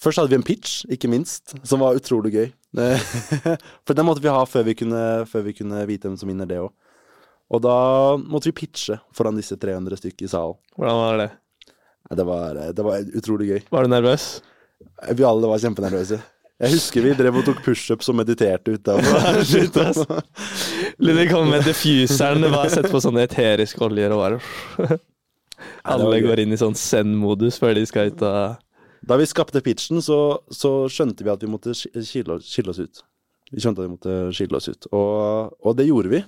Først 0.00 0.16
hadde 0.16 0.32
vi 0.32 0.38
en 0.38 0.44
pitch, 0.46 0.78
ikke 0.88 1.10
minst, 1.12 1.52
som 1.68 1.82
var 1.82 1.98
utrolig 1.98 2.30
gøy. 2.32 2.46
For 3.84 3.92
den 3.92 4.06
måtte 4.08 4.22
vi 4.24 4.32
ha 4.32 4.46
før 4.48 4.64
vi 4.70 4.72
kunne, 4.80 5.02
før 5.28 5.44
vi 5.44 5.52
kunne 5.58 5.82
vite 5.90 6.08
hvem 6.08 6.16
som 6.16 6.30
vinner 6.30 6.48
det 6.48 6.56
òg. 6.62 6.70
Og 7.52 7.60
da 7.60 7.74
måtte 8.16 8.48
vi 8.48 8.54
pitche 8.62 8.96
foran 9.12 9.36
disse 9.36 9.58
300 9.60 10.00
stykk 10.00 10.24
i 10.24 10.30
salen. 10.32 10.56
Hvordan 10.78 11.00
var 11.02 11.20
det? 11.20 11.28
Det 12.16 12.26
var, 12.26 12.60
det 12.78 12.86
var 12.86 13.12
utrolig 13.20 13.50
gøy. 13.50 13.60
Var 13.68 13.84
du 13.84 13.92
nervøs? 13.92 14.30
Vi 15.12 15.26
alle 15.26 15.50
var 15.52 15.60
kjempenervøse. 15.60 16.22
Jeg 16.60 16.74
husker 16.74 17.04
vi 17.06 17.12
drev 17.16 17.38
og 17.40 17.46
tok 17.46 17.62
pushups 17.64 18.10
og 18.12 18.18
mediterte 18.18 18.74
utafor. 18.76 19.38
Shit, 19.48 19.76
ass. 19.80 20.02
Lille 21.00 21.24
kom 21.30 21.48
med 21.48 21.64
diffuseren, 21.64 22.44
bare 22.52 22.68
sette 22.72 22.90
på 22.92 23.00
sånne 23.00 23.24
eteriske 23.24 23.80
oljer 23.86 24.12
og 24.12 24.20
bare 24.20 24.98
Alle 25.92 26.18
går 26.20 26.42
inn 26.42 26.52
i 26.52 26.58
sånn 26.60 26.76
zen-modus 26.76 27.56
før 27.60 27.78
de 27.78 27.84
skal 27.88 28.12
ut 28.12 28.24
og 28.28 28.58
Da 29.08 29.16
vi 29.16 29.28
skapte 29.28 29.62
pitchen, 29.64 30.02
så, 30.04 30.18
så 30.52 30.84
skjønte 30.92 31.24
vi 31.24 31.32
at 31.32 31.40
vi 31.40 31.48
måtte 31.48 31.72
skille, 31.76 32.36
skille 32.44 32.74
oss 32.74 32.82
ut. 32.82 33.00
Vi 33.50 33.64
skjønte 33.64 33.80
at 33.80 33.88
vi 33.88 33.94
måtte 33.94 34.18
skille 34.36 34.60
oss 34.60 34.68
ut, 34.68 34.90
og, 34.92 35.56
og 35.64 35.78
det 35.78 35.88
gjorde 35.88 36.12
vi. 36.12 36.20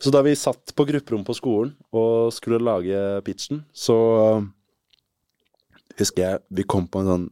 Så 0.00 0.12
da 0.12 0.22
vi 0.24 0.32
satt 0.36 0.72
på 0.76 0.88
grupperom 0.88 1.24
på 1.24 1.36
skolen 1.36 1.74
og 1.96 2.32
skulle 2.36 2.64
lage 2.64 3.20
pitchen, 3.28 3.62
så 3.76 3.96
husker 6.00 6.22
jeg 6.22 6.42
vi 6.56 6.64
kom 6.68 6.88
på 6.88 7.04
en 7.04 7.12
sånn 7.12 7.28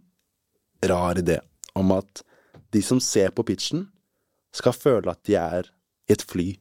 rar 0.92 1.20
idé 1.20 1.40
om 1.76 1.92
at 1.96 2.24
de 2.74 2.82
som 2.82 3.00
ser 3.02 3.30
på 3.34 3.44
pitchen, 3.46 3.88
skal 4.54 4.74
føle 4.76 5.10
at 5.10 5.22
de 5.26 5.36
er 5.38 5.70
i 6.08 6.14
et 6.14 6.22
fly. 6.22 6.52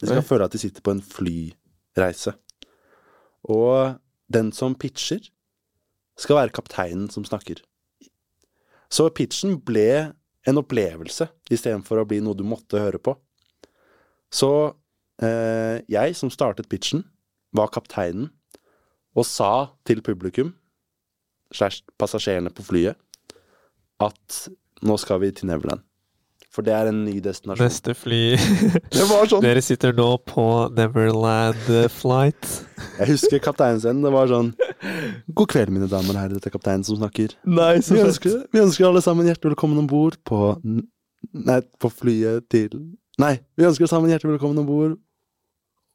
De 0.00 0.06
skal 0.08 0.22
Oi. 0.22 0.26
føle 0.26 0.46
at 0.46 0.54
de 0.54 0.60
sitter 0.60 0.84
på 0.84 0.94
en 0.94 1.02
flyreise. 1.04 2.34
Og 3.48 3.96
den 4.32 4.52
som 4.56 4.76
pitcher, 4.78 5.22
skal 6.20 6.36
være 6.36 6.52
kapteinen 6.52 7.08
som 7.08 7.24
snakker. 7.24 7.62
Så 8.92 9.06
pitchen 9.16 9.56
ble 9.64 10.12
en 10.48 10.60
opplevelse 10.60 11.30
istedenfor 11.52 12.02
å 12.02 12.06
bli 12.08 12.20
noe 12.24 12.36
du 12.36 12.44
måtte 12.44 12.80
høre 12.80 13.00
på. 13.00 13.14
Så 14.32 14.50
eh, 15.22 15.80
jeg, 15.90 16.16
som 16.18 16.32
startet 16.32 16.68
pitchen, 16.68 17.04
var 17.56 17.72
kapteinen 17.72 18.28
og 19.16 19.26
sa 19.26 19.70
til 19.88 20.04
publikum, 20.06 20.52
slash 21.50 21.82
passasjerene 21.98 22.52
på 22.54 22.62
flyet, 22.62 22.98
at 24.00 24.36
nå 24.86 24.96
skal 25.00 25.20
vi 25.22 25.30
til 25.36 25.50
Neverland. 25.50 25.82
For 26.50 26.66
det 26.66 26.72
er 26.74 26.88
en 26.90 27.04
ny 27.04 27.20
destinasjon. 27.22 27.62
Neste 27.62 27.92
fly 27.94 28.34
Det 28.96 29.04
var 29.06 29.28
sånn. 29.30 29.44
Dere 29.44 29.60
sitter 29.62 29.94
nå 29.94 30.08
på 30.26 30.44
Neverland 30.74 31.68
eh, 31.70 31.86
flight. 31.94 32.48
Jeg 32.98 33.12
husker 33.12 33.42
kapteinscenen. 33.44 34.02
Det 34.02 34.10
var 34.10 34.30
sånn 34.32 34.50
God 35.30 35.52
kveld, 35.52 35.70
mine 35.70 35.86
damer 35.90 36.16
og 36.16 36.18
herrer. 36.24 36.34
Dette 36.40 36.50
er 36.50 36.56
kapteinen 36.56 36.86
som 36.86 36.98
snakker. 36.98 37.36
Nei, 37.46 37.76
Vi 37.86 38.02
ønsker, 38.02 38.40
vi 38.50 38.64
ønsker 38.64 38.88
alle 38.88 39.04
sammen 39.04 39.30
hjertelig 39.30 39.54
velkommen 39.54 39.78
om 39.84 39.86
bord 39.90 40.18
på 40.26 40.56
Nei, 40.66 41.60
på 41.78 41.90
flyet 41.92 42.48
til 42.50 42.72
Nei, 43.20 43.36
vi 43.54 43.66
ønsker 43.68 43.84
alle 43.84 43.92
sammen 43.92 44.10
hjertelig 44.10 44.38
velkommen 44.38 44.62
om 44.62 44.66
bord 44.66 44.98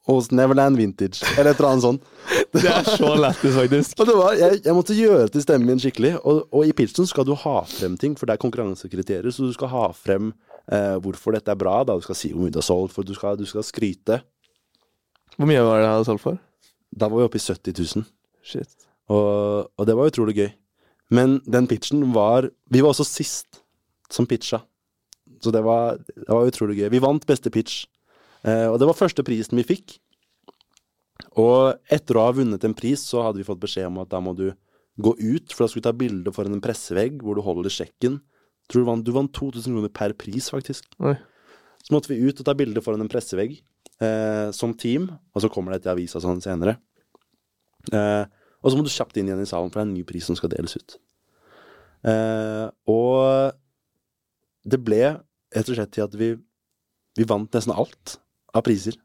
hos 0.06 0.30
Neverland 0.32 0.78
Vintage. 0.78 1.26
Eller 1.36 1.52
et 1.52 1.60
eller 1.60 1.72
annet 1.72 1.86
sånt. 1.86 2.04
Det 2.56 2.70
er 2.70 2.86
så 2.88 3.12
lættis, 3.20 3.56
faktisk. 3.56 4.00
Og 4.00 4.08
det 4.08 4.15
var, 4.18 4.36
jeg, 4.39 4.60
jeg 4.65 4.76
måtte 4.78 4.96
gjøre 4.98 5.28
til 5.34 5.44
stemmen 5.44 5.68
min 5.70 5.82
skikkelig. 5.82 6.13
Og, 6.24 6.46
og 6.56 6.68
i 6.68 6.74
pitchen 6.78 7.08
skal 7.10 7.26
du 7.28 7.34
ha 7.41 7.56
frem 7.68 7.98
ting, 8.00 8.13
for 8.18 8.30
det 8.30 8.36
er 8.36 8.41
konkurransekriterier. 8.44 9.28
Så 9.34 9.50
du 9.50 9.54
skal 9.56 9.72
ha 9.74 9.88
frem 9.98 10.30
eh, 10.72 10.96
hvorfor 11.04 11.36
dette 11.36 11.52
er 11.52 11.60
bra. 11.60 11.80
Da. 11.88 11.98
Du 11.98 12.06
skal 12.06 12.18
si 12.20 12.32
hvor 12.34 12.46
mye 12.46 12.54
du 12.54 12.62
har 12.62 12.68
solgt, 12.68 12.96
for 12.96 13.08
du 13.08 13.15
skal, 13.18 13.39
du 13.39 13.46
skal 13.50 13.65
skryte. 13.65 14.22
Hvor 15.36 15.50
mye 15.50 15.63
var 15.65 15.82
det 15.82 15.88
jeg 15.88 15.96
hadde 15.98 16.10
solgt 16.12 16.26
for? 16.26 16.39
Da 16.96 17.10
var 17.12 17.22
vi 17.24 17.28
oppe 17.28 17.41
i 17.41 17.44
70 17.44 17.82
000. 17.98 18.08
Shit. 18.46 18.78
Og, 19.12 19.68
og 19.76 19.89
det 19.89 19.98
var 19.98 20.13
utrolig 20.13 20.38
gøy. 20.38 20.50
Men 21.13 21.39
den 21.46 21.68
pitchen 21.70 22.02
var 22.15 22.48
Vi 22.74 22.82
var 22.82 22.96
også 22.96 23.06
sist 23.06 23.62
som 24.10 24.26
pitcha. 24.30 24.62
Så 25.44 25.52
det 25.52 25.62
var, 25.65 26.00
det 26.00 26.30
var 26.30 26.48
utrolig 26.48 26.80
gøy. 26.80 26.89
Vi 26.94 27.04
vant 27.04 27.26
beste 27.28 27.52
pitch. 27.54 27.84
Eh, 28.45 28.67
og 28.69 28.77
det 28.79 28.89
var 28.89 28.97
første 28.97 29.25
prisen 29.25 29.58
vi 29.60 29.65
fikk. 29.67 29.97
Og 31.41 31.75
etter 31.91 32.17
å 32.17 32.27
ha 32.27 32.36
vunnet 32.36 32.63
en 32.67 32.75
pris, 32.77 33.01
så 33.01 33.23
hadde 33.25 33.41
vi 33.41 33.47
fått 33.47 33.63
beskjed 33.63 33.89
om 33.89 33.99
at 34.03 34.12
da 34.12 34.21
må 34.23 34.36
du 34.38 34.49
gå 35.01 35.12
ut, 35.19 35.51
for 35.51 35.65
da 35.65 35.69
skulle 35.71 35.84
du 35.84 35.89
ta 35.89 35.95
bilde 35.97 36.34
foran 36.36 36.55
en 36.55 36.63
pressevegg 36.63 37.19
hvor 37.23 37.36
du 37.36 37.43
holder 37.43 37.73
sjekken. 37.73 38.21
Tror 38.71 38.84
du, 38.84 38.88
vant, 38.88 39.05
du 39.05 39.12
vant 39.15 39.31
2000 39.31 39.75
kroner 39.75 39.91
per 39.93 40.15
pris, 40.17 40.47
faktisk. 40.53 40.88
Oi. 41.03 41.15
Så 41.86 41.93
måtte 41.93 42.10
vi 42.10 42.21
ut 42.23 42.39
og 42.39 42.47
ta 42.47 42.55
bilde 42.58 42.81
foran 42.81 43.03
en 43.03 43.12
pressevegg 43.12 43.58
eh, 43.60 44.47
som 44.55 44.73
team, 44.79 45.10
og 45.36 45.43
så 45.43 45.51
kommer 45.51 45.75
det 45.75 45.84
til 45.84 45.93
avisa 45.93 46.21
sånn 46.23 46.41
senere. 46.43 46.77
Eh, 47.91 48.23
og 48.63 48.71
så 48.71 48.79
må 48.79 48.86
du 48.86 48.93
kjapt 48.93 49.19
inn 49.19 49.29
igjen 49.29 49.43
i 49.43 49.49
salen, 49.49 49.69
for 49.69 49.81
det 49.81 49.84
er 49.84 49.91
en 49.91 49.97
ny 49.99 50.05
pris 50.08 50.25
som 50.25 50.38
skal 50.39 50.53
deles 50.55 50.79
ut. 50.79 50.97
Eh, 52.10 52.65
og 52.89 53.53
det 54.65 54.81
ble 54.81 55.03
rett 55.05 55.69
og 55.69 55.77
slett 55.77 55.93
til 55.93 56.08
at 56.08 56.15
vi, 56.17 56.31
vi 57.19 57.27
vant 57.29 57.51
nesten 57.53 57.75
alt 57.75 58.17
av 58.56 58.63
priser. 58.65 58.98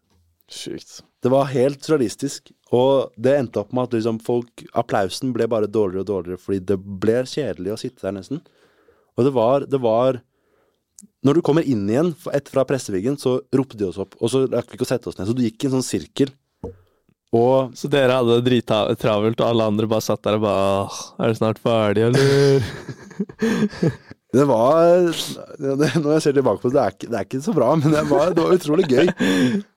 Sjukt. 0.51 1.01
Det 1.23 1.31
var 1.31 1.51
helt 1.53 1.85
surrealistisk, 1.85 2.51
og 2.75 3.13
det 3.21 3.37
endte 3.39 3.61
opp 3.61 3.75
med 3.77 3.87
at 3.87 3.95
liksom 3.99 4.19
folk 4.25 4.65
Applausen 4.79 5.35
ble 5.35 5.47
bare 5.51 5.71
dårligere 5.71 6.03
og 6.03 6.09
dårligere 6.09 6.43
fordi 6.43 6.59
det 6.73 6.79
ble 6.81 7.21
kjedelig 7.29 7.75
å 7.75 7.79
sitte 7.79 8.03
der, 8.07 8.17
nesten. 8.17 8.43
Og 9.19 9.27
det 9.27 9.35
var, 9.37 9.67
det 9.69 9.81
var 9.83 10.21
Når 11.25 11.39
du 11.39 11.43
kommer 11.45 11.65
inn 11.65 11.87
igjen 11.89 12.11
etter 12.33 12.53
fra 12.53 12.67
presseviggen, 12.69 13.17
så 13.21 13.39
ropte 13.57 13.79
de 13.79 13.87
oss 13.89 14.01
opp, 14.03 14.17
og 14.21 14.33
så 14.33 14.43
rakk 14.51 14.73
vi 14.73 14.77
ikke 14.77 14.89
å 14.89 14.91
sette 14.91 15.09
oss 15.09 15.19
ned. 15.19 15.31
Så 15.31 15.37
du 15.37 15.45
gikk 15.45 15.65
i 15.65 15.71
en 15.71 15.79
sånn 15.79 15.87
sirkel. 15.87 16.33
Og 17.31 17.77
Så 17.79 17.89
dere 17.89 18.19
hadde 18.19 18.41
det 18.41 18.49
drittravelt, 18.49 19.39
og 19.39 19.47
alle 19.47 19.69
andre 19.71 19.89
bare 19.89 20.03
satt 20.03 20.25
der 20.27 20.41
og 20.41 20.45
bare 20.45 20.65
Åh, 20.83 21.01
er 21.21 21.31
det 21.31 21.39
snart 21.39 21.63
ferdig, 21.63 22.09
eller? 22.11 22.67
det 24.31 24.45
var 24.47 25.11
det, 25.59 25.89
Når 25.99 26.13
jeg 26.15 26.23
ser 26.23 26.37
tilbake 26.37 26.63
på 26.63 26.71
det, 26.71 26.83
er 26.83 26.95
det 27.03 27.19
er 27.19 27.27
ikke 27.27 27.43
så 27.43 27.55
bra, 27.57 27.73
men 27.79 27.91
det 27.91 28.05
var, 28.11 28.31
det 28.35 28.45
var 28.45 28.55
utrolig 28.55 28.87
gøy. 28.87 29.11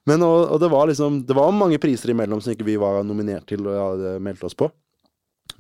Men 0.10 0.26
og, 0.26 0.54
og 0.54 0.62
det 0.62 0.70
var 0.70 0.90
liksom 0.90 1.24
Det 1.26 1.38
var 1.38 1.56
mange 1.56 1.80
priser 1.82 2.14
imellom 2.14 2.42
som 2.44 2.54
ikke 2.54 2.68
vi 2.68 2.78
var 2.82 3.02
nominert 3.08 3.48
til 3.50 3.66
og 3.66 3.80
hadde 3.80 4.16
meldt 4.24 4.46
oss 4.46 4.58
på. 4.58 4.70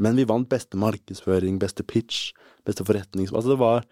Men 0.02 0.18
vi 0.18 0.28
vant 0.30 0.50
beste 0.50 0.78
markedsføring, 0.80 1.60
beste 1.62 1.86
pitch, 1.86 2.32
beste 2.66 2.86
forretnings... 2.86 3.34
Altså 3.34 3.54
det 3.54 3.60
var, 3.62 3.84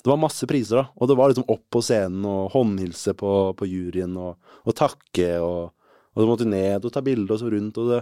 det 0.00 0.08
var 0.08 0.20
masse 0.20 0.46
priser, 0.48 0.82
da. 0.82 0.86
Og 0.96 1.10
det 1.10 1.16
var 1.18 1.32
liksom 1.32 1.48
opp 1.52 1.66
på 1.72 1.82
scenen 1.84 2.24
og 2.28 2.52
håndhilse 2.54 3.16
på, 3.18 3.34
på 3.58 3.68
juryen 3.68 4.16
og, 4.20 4.38
og 4.64 4.76
takke 4.78 5.34
og, 5.44 5.72
og 6.14 6.22
så 6.22 6.28
måtte 6.28 6.48
ned 6.48 6.86
og 6.86 6.94
ta 6.94 7.02
bilde 7.04 7.32
og 7.32 7.42
så 7.42 7.50
rundt, 7.52 7.80
og 7.80 7.92
det 7.94 8.00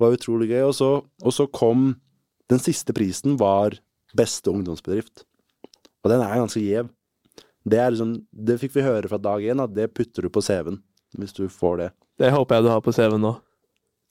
var 0.00 0.14
utrolig 0.16 0.50
gøy. 0.52 0.62
Og 0.66 0.76
så, 0.76 0.92
og 1.04 1.34
så 1.34 1.48
kom 1.52 1.90
Den 2.48 2.60
siste 2.64 2.94
prisen 2.96 3.34
var 3.36 3.74
beste 4.16 4.48
ungdomsbedrift. 4.48 5.26
Og 6.08 6.14
den 6.14 6.22
er 6.24 6.38
ganske 6.40 6.62
gjev. 6.64 6.86
Det, 7.68 7.80
liksom, 7.92 8.14
det 8.32 8.56
fikk 8.62 8.78
vi 8.78 8.84
høre 8.86 9.10
fra 9.10 9.18
dag 9.20 9.44
én, 9.44 9.60
at 9.60 9.74
det 9.76 9.90
putter 9.92 10.24
du 10.24 10.30
på 10.32 10.40
CV-en. 10.40 10.78
Hvis 11.20 11.34
du 11.36 11.42
får 11.52 11.74
det. 11.82 11.88
Det 12.20 12.30
håper 12.32 12.56
jeg 12.56 12.64
du 12.64 12.70
har 12.72 12.80
på 12.84 12.94
CV-en 12.96 13.22
nå. 13.26 13.34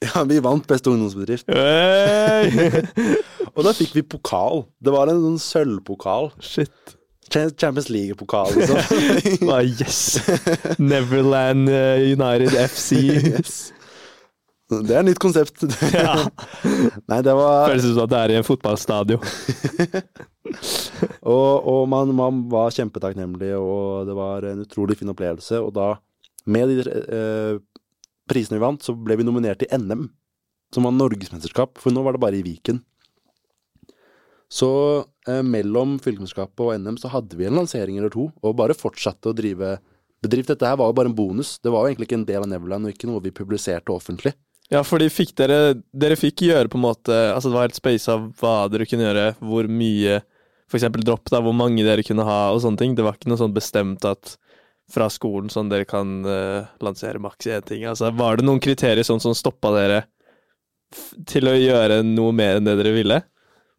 Ja, 0.06 0.22
vi 0.30 0.38
vant 0.46 0.68
beste 0.70 0.92
ungdomsbedrift. 0.92 1.48
Hey! 1.50 2.84
Og 3.58 3.64
da 3.66 3.72
fikk 3.74 3.96
vi 3.98 4.04
pokal. 4.06 4.68
Det 4.78 4.94
var 4.94 5.10
en 5.10 5.24
sånn 5.24 5.40
sølvpokal. 5.42 6.30
Shit. 6.38 6.94
Champions 7.34 7.90
League-pokal, 7.90 8.54
liksom. 8.60 9.50
ah, 9.50 9.66
yes! 9.66 10.22
Neverland 10.78 11.66
eh, 11.74 12.14
United 12.14 12.54
FC. 12.62 13.02
yes. 13.34 13.58
Det 14.70 14.94
er 14.94 15.02
et 15.02 15.10
nytt 15.10 15.20
konsept. 15.24 15.66
Ja. 15.96 16.28
Nei, 17.08 17.20
det 17.26 17.34
var 17.34 17.72
Føles 17.72 17.90
som 17.90 18.02
at 18.04 18.12
det 18.12 18.22
er 18.22 18.34
i 18.36 18.38
en 18.38 18.48
fotballstadion. 18.48 19.24
Og, 21.28 21.66
og 21.68 21.82
man, 21.92 22.12
man 22.16 22.44
var 22.52 22.74
kjempetakknemlig, 22.74 23.52
og 23.60 24.08
det 24.08 24.16
var 24.18 24.46
en 24.48 24.64
utrolig 24.64 24.96
fin 24.98 25.12
opplevelse. 25.12 25.60
Og 25.60 25.74
da, 25.76 25.90
med 26.50 26.72
de 26.72 26.86
eh, 26.88 27.60
prisene 28.32 28.58
vi 28.58 28.64
vant, 28.64 28.84
så 28.84 28.96
ble 28.96 29.18
vi 29.20 29.26
nominert 29.28 29.60
til 29.62 29.70
NM, 29.76 30.08
som 30.74 30.88
var 30.88 30.96
norgesmesterskap, 30.96 31.78
for 31.82 31.94
nå 31.94 32.04
var 32.06 32.16
det 32.16 32.24
bare 32.24 32.40
i 32.40 32.46
Viken. 32.46 32.80
Så 34.48 34.72
eh, 35.28 35.44
mellom 35.44 35.98
fylkesmesterskapet 36.00 36.64
og 36.64 36.74
NM 36.80 36.98
så 37.02 37.12
hadde 37.12 37.38
vi 37.40 37.48
en 37.50 37.60
lansering 37.60 38.00
eller 38.00 38.14
to, 38.14 38.30
og 38.42 38.58
bare 38.60 38.78
fortsatte 38.78 39.32
å 39.32 39.38
drive 39.38 39.76
bedrift. 40.24 40.54
Dette 40.54 40.70
her 40.70 40.80
var 40.80 40.92
jo 40.92 40.98
bare 40.98 41.12
en 41.12 41.18
bonus. 41.18 41.58
Det 41.60 41.74
var 41.74 41.84
jo 41.84 41.92
egentlig 41.92 42.10
ikke 42.10 42.22
en 42.22 42.30
del 42.30 42.46
av 42.46 42.52
Neverland, 42.52 42.88
og 42.88 42.96
ikke 42.96 43.10
noe 43.12 43.24
vi 43.24 43.36
publiserte 43.36 43.94
offentlig. 43.94 44.34
Ja, 44.72 44.82
fordi 44.84 45.08
fikk 45.08 45.30
dere 45.40 45.78
Dere 45.96 46.18
fikk 46.20 46.42
gjøre 46.44 46.68
på 46.68 46.76
en 46.76 46.84
måte 46.84 47.16
Altså 47.32 47.48
det 47.48 47.56
var 47.56 47.70
helt 47.70 47.78
space 47.78 48.12
av 48.12 48.26
hva 48.36 48.66
dere 48.68 48.84
kunne 48.90 49.06
gjøre, 49.06 49.30
hvor 49.40 49.70
mye 49.72 50.18
Eksempel 50.76 51.06
dropp, 51.08 51.30
da, 51.32 51.40
hvor 51.44 51.56
mange 51.56 51.86
dere 51.86 52.04
kunne 52.04 52.26
ha 52.28 52.50
og 52.52 52.60
sånne 52.64 52.82
ting. 52.82 52.96
Det 52.98 53.06
var 53.06 53.16
ikke 53.16 53.32
noe 53.32 53.40
sånn 53.40 53.56
bestemt 53.56 54.04
at 54.08 54.36
fra 54.92 55.08
skolen 55.12 55.52
sånn 55.52 55.72
dere 55.72 55.88
kan 55.88 56.22
uh, 56.28 56.68
lansere 56.84 57.22
maks 57.24 57.50
én 57.52 57.66
ting. 57.66 57.86
Altså 57.88 58.12
var 58.16 58.40
det 58.40 58.48
noen 58.48 58.62
kriterier 58.64 59.08
sånn 59.08 59.24
som 59.24 59.36
stoppa 59.36 59.74
dere 59.76 60.04
til 61.28 61.50
å 61.50 61.56
gjøre 61.56 62.00
noe 62.08 62.36
mer 62.36 62.60
enn 62.60 62.68
det 62.68 62.78
dere 62.80 62.94
ville? 62.96 63.22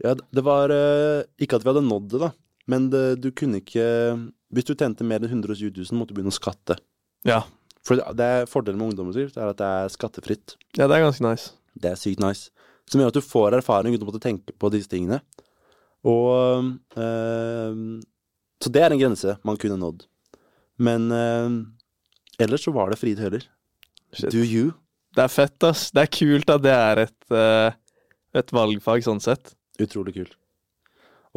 Ja, 0.05 0.13
det 0.15 0.45
var 0.47 0.71
uh, 0.71 1.25
Ikke 1.41 1.59
at 1.59 1.65
vi 1.65 1.73
hadde 1.73 1.87
nådd 1.87 2.13
det, 2.13 2.21
da, 2.23 2.33
men 2.71 2.91
det, 2.93 3.05
du 3.19 3.33
kunne 3.35 3.59
ikke 3.59 3.87
Hvis 4.55 4.69
du 4.69 4.77
tjente 4.77 5.03
mer 5.03 5.25
enn 5.25 5.33
120 5.33 5.73
000, 5.73 5.97
måtte 5.99 6.13
du 6.13 6.21
begynne 6.21 6.35
å 6.35 6.37
skatte. 6.37 6.79
Ja. 7.27 7.43
For 7.85 7.99
det, 7.99 8.05
det 8.21 8.29
er 8.29 8.49
Fordelen 8.51 8.81
med 8.81 8.93
ungdomsbedrift 8.93 9.41
er 9.41 9.51
at 9.53 9.61
det 9.61 9.73
er 9.81 9.93
skattefritt. 9.93 10.57
Ja, 10.77 10.87
det 10.87 10.99
er 10.99 11.09
ganske 11.09 11.25
nice. 11.25 11.53
Det 11.79 11.93
er 11.93 12.01
sykt 12.01 12.23
nice. 12.23 12.53
Som 12.89 13.03
gjør 13.03 13.13
at 13.13 13.19
du 13.19 13.25
får 13.25 13.59
erfaring 13.59 13.97
uten 13.97 14.07
å 14.07 14.11
måtte 14.11 14.25
tenke 14.25 14.55
på 14.57 14.71
disse 14.73 14.89
tingene. 14.93 15.21
Og 16.07 16.69
eh, 16.95 17.81
Så 18.63 18.71
det 18.75 18.83
er 18.83 18.95
en 18.95 19.01
grense 19.01 19.37
man 19.47 19.59
kunne 19.61 19.79
nådd. 19.81 20.05
Men 20.79 21.11
eh, 21.15 21.49
ellers 22.45 22.67
så 22.67 22.75
var 22.75 22.91
det 22.93 23.01
frie 23.01 23.19
tøyler. 23.19 23.47
Do 24.31 24.43
you? 24.43 24.73
Det 25.17 25.25
er 25.25 25.33
fett, 25.33 25.59
ass. 25.67 25.89
Det 25.91 26.05
er 26.05 26.13
kult 26.15 26.51
at 26.53 26.63
det 26.65 26.75
er 26.75 27.03
et, 27.07 27.19
eh, 27.35 27.73
et 28.39 28.53
valgfag 28.55 29.03
sånn 29.07 29.23
sett. 29.23 29.55
Utrolig 29.83 30.15
kult. 30.17 30.37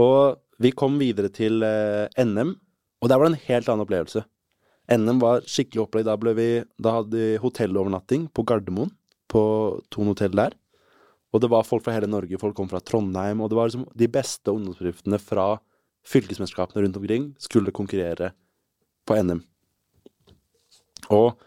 Og 0.02 0.38
vi 0.62 0.72
kom 0.78 1.00
videre 1.02 1.32
til 1.34 1.64
eh, 1.66 2.08
NM, 2.22 2.54
og 3.02 3.10
der 3.10 3.18
var 3.18 3.28
det 3.28 3.34
en 3.34 3.46
helt 3.48 3.70
annen 3.70 3.86
opplevelse. 3.86 4.24
NM 4.92 5.22
var 5.22 5.46
skikkelig 5.50 5.86
opplegg. 5.86 6.06
Da, 6.06 6.18
ble 6.20 6.34
vi, 6.38 6.50
da 6.82 6.98
hadde 7.00 7.18
vi 7.18 7.40
hotellovernatting 7.42 8.28
på 8.36 8.46
Gardermoen, 8.48 8.92
på 9.32 9.44
Thon 9.94 10.12
hotell 10.12 10.36
der. 10.38 10.56
Og 11.32 11.42
det 11.44 11.50
var 11.52 11.68
folk 11.68 11.86
fra 11.86 11.94
hele 11.96 12.10
Norge, 12.12 12.40
folk 12.40 12.56
kom 12.58 12.70
fra 12.72 12.82
Trondheim, 12.84 13.40
og 13.42 13.52
det 13.52 13.58
var 13.58 13.70
liksom 13.70 13.86
de 13.98 14.08
beste 14.12 14.52
ungdomsbedriftene 14.52 15.20
fra 15.22 15.54
fylkesmesterskapene 16.08 16.84
rundt 16.84 16.98
omkring 16.98 17.30
skulle 17.40 17.74
konkurrere 17.76 18.34
på 19.08 19.18
NM. 19.22 19.40
Og 21.14 21.38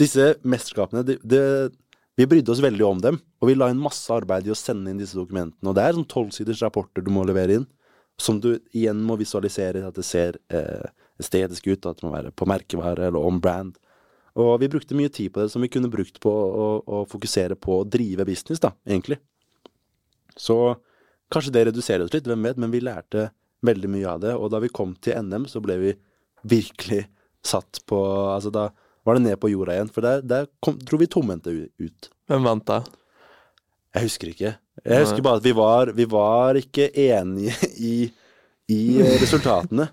disse 0.00 0.34
mesterskapene 0.42 1.04
de, 1.06 1.16
de, 1.22 1.40
Vi 2.18 2.26
brydde 2.30 2.52
oss 2.52 2.62
veldig 2.62 2.84
om 2.86 3.00
dem, 3.02 3.16
og 3.42 3.48
vi 3.50 3.56
la 3.58 3.70
inn 3.72 3.80
masse 3.82 4.12
arbeid 4.14 4.46
i 4.46 4.52
å 4.54 4.58
sende 4.58 4.92
inn 4.92 5.00
disse 5.00 5.18
dokumentene. 5.18 5.66
Og 5.66 5.74
det 5.74 5.82
er 5.82 5.96
sånn 5.96 6.10
tolvsiders 6.10 6.62
rapporter 6.62 7.02
du 7.02 7.10
må 7.10 7.24
levere 7.26 7.58
inn, 7.58 7.64
som 8.20 8.38
du 8.38 8.52
igjen 8.70 9.00
må 9.02 9.16
visualisere 9.18 9.82
at 9.88 9.96
det 9.98 10.04
ser 10.06 10.38
eh, 10.54 10.86
estetisk 11.18 11.66
ut, 11.72 11.88
at 11.90 11.98
det 11.98 12.06
må 12.06 12.12
være 12.14 12.30
på 12.30 12.46
merkevare 12.46 13.08
eller 13.08 13.18
on 13.18 13.40
brand. 13.42 13.74
Og 14.40 14.56
vi 14.62 14.70
brukte 14.70 14.96
mye 14.98 15.12
tid 15.14 15.30
på 15.34 15.44
det 15.44 15.52
som 15.52 15.62
vi 15.62 15.70
kunne 15.70 15.90
brukt 15.92 16.18
på 16.22 16.30
å, 16.30 16.66
å 16.82 17.04
fokusere 17.10 17.54
på 17.54 17.80
å 17.80 17.86
drive 17.86 18.26
business, 18.26 18.62
da, 18.62 18.72
egentlig. 18.88 19.20
Så 20.36 20.56
kanskje 21.30 21.52
det 21.54 21.68
reduserer 21.68 22.06
oss 22.06 22.14
litt, 22.14 22.26
hvem 22.26 22.48
vet, 22.48 22.58
men 22.58 22.72
vi 22.74 22.82
lærte 22.82 23.28
veldig 23.64 23.90
mye 23.94 24.08
av 24.10 24.24
det. 24.24 24.34
Og 24.34 24.50
da 24.52 24.60
vi 24.62 24.72
kom 24.74 24.96
til 25.02 25.20
NM, 25.22 25.46
så 25.50 25.62
ble 25.62 25.78
vi 25.80 25.94
virkelig 26.44 27.04
satt 27.44 27.82
på 27.88 28.00
Altså, 28.32 28.50
da 28.52 28.68
var 29.04 29.18
det 29.18 29.26
ned 29.26 29.38
på 29.40 29.50
jorda 29.52 29.76
igjen, 29.76 29.90
for 29.92 30.04
der, 30.04 30.22
der 30.24 30.46
kom, 30.64 30.78
dro 30.80 30.98
vi 31.00 31.08
tomhendte 31.12 31.52
ut. 31.52 32.10
Hvem 32.30 32.46
vant 32.46 32.66
da? 32.68 32.80
Jeg 33.94 34.08
husker 34.08 34.30
ikke. 34.32 34.54
Jeg 34.82 35.04
husker 35.04 35.22
bare 35.22 35.38
at 35.38 35.44
vi 35.44 35.52
var, 35.54 35.92
vi 35.94 36.06
var 36.10 36.58
ikke 36.58 36.88
enige 37.04 37.54
i, 37.78 37.96
i 38.72 38.80
resultatene. 39.22 39.86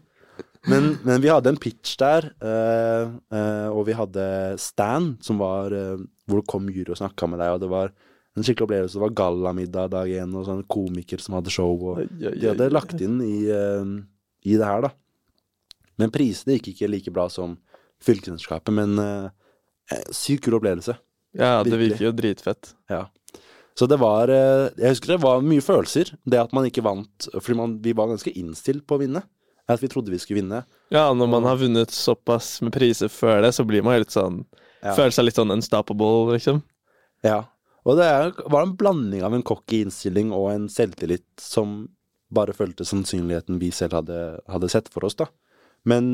Men, 0.70 0.98
men, 1.02 1.22
vi 1.22 1.30
hadde 1.32 1.50
en 1.50 1.58
pitch 1.58 1.96
der, 1.98 2.28
uh, 2.44 3.10
uh, 3.34 3.70
og 3.74 3.86
vi 3.88 3.98
hadde 3.98 4.26
Stan, 4.62 5.16
som 5.26 5.42
var 5.42 5.74
uh, 5.74 6.02
hvor 6.30 6.42
det 6.42 6.50
kom 6.52 6.70
jury 6.70 6.94
og 6.94 7.00
snakka 7.00 7.30
med 7.32 7.42
deg, 7.42 7.56
og 7.56 7.64
det 7.64 7.70
var 7.72 7.94
en 8.38 8.46
skikkelig 8.46 8.68
opplevelse. 8.68 9.00
Det 9.00 9.04
var 9.04 9.16
gallamiddag 9.18 9.90
dag 9.96 10.12
én, 10.22 10.36
og 10.38 10.46
sånne 10.48 10.68
komikere 10.70 11.24
som 11.24 11.40
hadde 11.40 11.54
show, 11.54 11.74
og 11.92 12.04
de 12.22 12.46
hadde 12.46 12.70
lagt 12.72 13.02
inn 13.02 13.18
i, 13.26 13.40
i 13.50 14.54
det 14.54 14.68
her, 14.68 14.86
da. 14.86 14.94
Men 16.00 16.14
prisene 16.14 16.56
gikk 16.56 16.72
ikke 16.72 16.92
like 16.94 17.14
bra 17.14 17.26
som 17.30 17.58
fylkesmesterskapet, 18.06 18.72
men 18.74 18.96
sykt 20.16 20.46
kul 20.46 20.56
opplevelse. 20.62 20.96
Ja, 21.36 21.60
det 21.66 21.74
Virkelig. 21.74 21.90
virker 21.90 22.08
jo 22.08 22.14
dritfett. 22.16 22.72
Ja. 22.92 23.04
Så 23.76 23.88
det 23.92 24.00
var 24.00 24.32
Jeg 24.32 24.94
husker 24.94 25.16
det 25.16 25.22
var 25.26 25.44
mye 25.44 25.64
følelser, 25.64 26.14
det 26.24 26.40
at 26.40 26.56
man 26.56 26.70
ikke 26.70 26.86
vant, 26.86 27.28
fordi 27.34 27.60
man, 27.60 27.76
vi 27.84 27.98
var 27.98 28.14
ganske 28.14 28.32
innstilt 28.32 28.88
på 28.88 28.96
å 28.96 29.04
vinne 29.04 29.26
at 29.78 29.84
vi 29.84 29.90
trodde 29.92 30.14
vi 30.14 30.20
skulle 30.22 30.42
vinne. 30.42 30.64
Ja, 30.94 31.08
når 31.16 31.30
man 31.32 31.48
har 31.48 31.60
vunnet 31.62 31.94
såpass 31.96 32.60
med 32.66 32.74
priser 32.76 33.12
før 33.12 33.42
det, 33.46 33.54
så 33.56 33.66
blir 33.68 33.86
man 33.86 33.98
jo 33.98 34.06
litt 34.06 34.16
sånn 34.16 34.44
ja. 34.82 34.96
Føler 34.98 35.14
seg 35.14 35.28
litt 35.28 35.38
sånn 35.38 35.54
unstoppable, 35.54 36.34
liksom. 36.34 36.64
Ja. 37.26 37.44
Og 37.86 37.98
det 37.98 38.08
var 38.50 38.66
en 38.66 38.76
blanding 38.78 39.24
av 39.26 39.36
en 39.38 39.46
cocky 39.46 39.84
innstilling 39.86 40.32
og 40.34 40.52
en 40.52 40.68
selvtillit 40.74 41.26
som 41.42 41.84
bare 42.34 42.56
følte 42.56 42.86
sannsynligheten 42.88 43.60
vi 43.62 43.72
selv 43.76 44.00
hadde, 44.00 44.18
hadde, 44.50 44.70
sett 44.72 44.90
for 44.94 45.06
oss, 45.06 45.18
da. 45.20 45.28
Men 45.86 46.12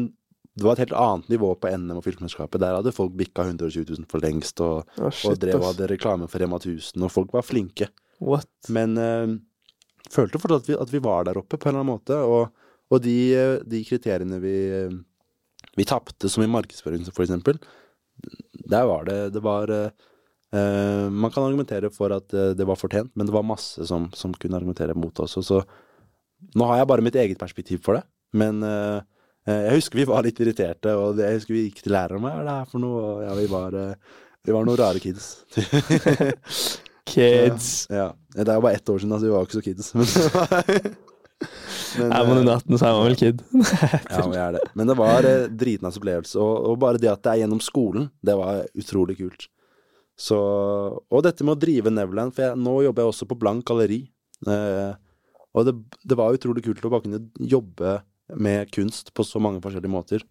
det 0.57 0.65
var 0.65 0.75
et 0.75 0.87
helt 0.87 0.95
annet 0.97 1.31
nivå 1.31 1.51
på 1.59 1.69
NM 1.69 1.99
og 1.99 2.05
fylkesmesterskapet. 2.07 2.59
Der 2.63 2.79
hadde 2.79 2.95
folk 2.95 3.13
bikka 3.19 3.45
120 3.45 3.85
000 3.93 4.07
for 4.11 4.23
lengst, 4.23 4.63
og, 4.63 4.87
oh, 4.97 5.11
shit, 5.11 5.29
og 5.31 5.41
drev 5.43 5.59
og 5.61 5.69
hadde 5.71 5.91
reklame 5.91 6.29
for 6.31 6.41
Rema 6.41 6.59
1000, 6.59 7.03
og 7.05 7.13
folk 7.13 7.35
var 7.35 7.45
flinke. 7.45 7.91
What? 8.23 8.49
Men 8.73 8.97
øh, 8.97 9.35
følte 10.11 10.41
fortsatt 10.41 10.65
at 10.65 10.71
vi, 10.71 10.79
at 10.87 10.95
vi 10.95 11.03
var 11.03 11.27
der 11.27 11.39
oppe 11.39 11.59
på 11.59 11.69
en 11.69 11.75
eller 11.75 11.85
annen 11.85 11.99
måte. 11.99 12.17
og 12.17 12.65
og 12.91 13.01
de, 13.03 13.17
de 13.67 13.83
kriteriene 13.87 14.39
vi, 14.39 14.57
vi 15.75 15.85
tapte, 15.87 16.29
som 16.31 16.43
i 16.45 16.51
markedsføring 16.51 17.03
eksempel, 17.07 17.59
der 18.67 18.85
var 18.89 19.05
det 19.05 19.33
Det 19.35 19.43
var 19.43 19.71
Uh, 20.55 21.11
Man 21.11 21.31
kan 21.31 21.43
argumentere 21.43 21.89
for 21.91 22.13
at 22.15 22.31
eh, 22.33 22.53
det 22.55 22.63
var 22.67 22.79
fortjent, 22.79 23.11
men 23.19 23.27
det 23.27 23.33
var 23.35 23.43
masse 23.43 23.83
som, 23.89 24.07
som 24.15 24.31
kunne 24.31 24.55
argumentere 24.55 24.95
mot 24.95 25.19
oss. 25.19 25.35
Så 25.43 25.59
nå 26.55 26.67
har 26.69 26.79
jeg 26.79 26.87
bare 26.87 27.03
mitt 27.03 27.17
eget 27.19 27.39
perspektiv 27.39 27.81
for 27.83 27.97
det, 27.97 28.05
men 28.37 28.63
uh, 28.63 29.01
jeg 29.47 29.75
husker 29.75 29.99
vi 29.99 30.07
var 30.07 30.23
litt 30.23 30.39
irriterte, 30.39 30.93
og 30.95 31.19
jeg 31.19 31.39
husker 31.39 31.55
vi 31.55 31.65
gikk 31.65 31.83
til 31.83 31.95
læreren 31.95 32.23
hva 32.23 32.33
er 32.35 32.47
det 32.47 32.55
her 32.61 32.71
for 32.71 32.83
noe, 32.83 33.03
ja, 33.23 33.35
vi 33.35 33.47
var, 33.51 33.75
vi 34.43 34.55
var 34.55 34.67
noen 34.67 34.79
rare 34.79 35.03
kids. 35.03 35.29
kids. 37.11 37.69
Ja, 37.91 38.07
ja. 38.07 38.09
Det 38.35 38.47
er 38.47 38.59
jo 38.59 38.65
bare 38.67 38.79
ett 38.79 38.91
år 38.91 38.99
siden, 38.99 39.15
altså 39.15 39.27
vi 39.27 39.33
var 39.33 39.43
jo 39.43 39.47
ikke 39.47 39.59
så 39.59 39.65
kids. 39.67 39.93
Men 39.95 40.97
Men, 41.97 42.11
er 42.11 42.25
man 42.27 42.39
under 42.41 42.57
18, 42.57 42.77
så 42.79 42.87
er 42.87 42.95
man 42.95 43.05
vel 43.07 43.17
kid. 43.19 43.43
ja, 44.13 44.23
vi 44.25 44.39
er 44.41 44.55
det. 44.57 44.63
Men 44.77 44.89
det 44.89 44.95
var 44.97 45.27
eh, 45.27 45.45
dritnice 45.53 46.01
opplevelse. 46.01 46.39
Og, 46.41 46.53
og, 46.71 46.79
bare 46.81 47.01
det 47.01 47.11
at 47.11 47.23
det 47.25 47.33
er 47.33 47.43
gjennom 47.43 47.61
skolen, 47.63 48.09
det 48.25 48.35
var 48.39 48.63
utrolig 48.77 49.17
kult. 49.19 49.47
Så, 50.17 50.37
og 50.97 51.25
dette 51.25 51.45
med 51.45 51.53
å 51.53 51.61
drive 51.61 51.93
Neverland, 51.93 52.33
for 52.33 52.47
jeg, 52.47 52.57
nå 52.57 52.79
jobber 52.87 53.05
jeg 53.05 53.13
også 53.13 53.29
på 53.29 53.37
Blank 53.37 53.67
galleri. 53.69 54.01
Eh, 54.49 54.93
og 55.57 55.67
det, 55.67 55.75
det, 56.03 56.17
var 56.17 56.35
utrolig 56.37 56.65
kult 56.65 56.85
å 56.85 56.93
bare 56.93 57.05
kunne 57.05 57.49
jobbe 57.53 57.99
med 58.37 58.73
kunst 58.73 59.13
på 59.15 59.25
så 59.25 59.41
mange 59.41 59.61
forskjellige 59.63 59.93
måter. 59.93 60.25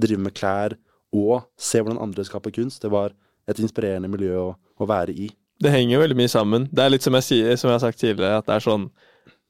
Drive 0.00 0.22
med 0.22 0.34
klær 0.38 0.78
og 1.12 1.42
se 1.60 1.82
hvordan 1.82 2.00
andre 2.02 2.24
skaper 2.26 2.54
kunst. 2.54 2.82
Det 2.82 2.90
var 2.92 3.14
et 3.50 3.58
inspirerende 3.62 4.10
miljø 4.10 4.38
å, 4.38 4.50
å 4.54 4.88
være 4.88 5.14
i. 5.14 5.28
Det 5.62 5.70
henger 5.70 5.96
jo 5.96 6.02
veldig 6.02 6.18
mye 6.18 6.30
sammen. 6.32 6.68
Det 6.72 6.82
er 6.82 6.94
litt 6.94 7.04
som 7.04 7.14
jeg, 7.18 7.26
sier, 7.26 7.58
som 7.58 7.70
jeg 7.70 7.76
har 7.76 7.84
sagt 7.84 8.00
tidligere, 8.00 8.40
at 8.40 8.48
det 8.48 8.56
er 8.56 8.64
sånn 8.64 8.88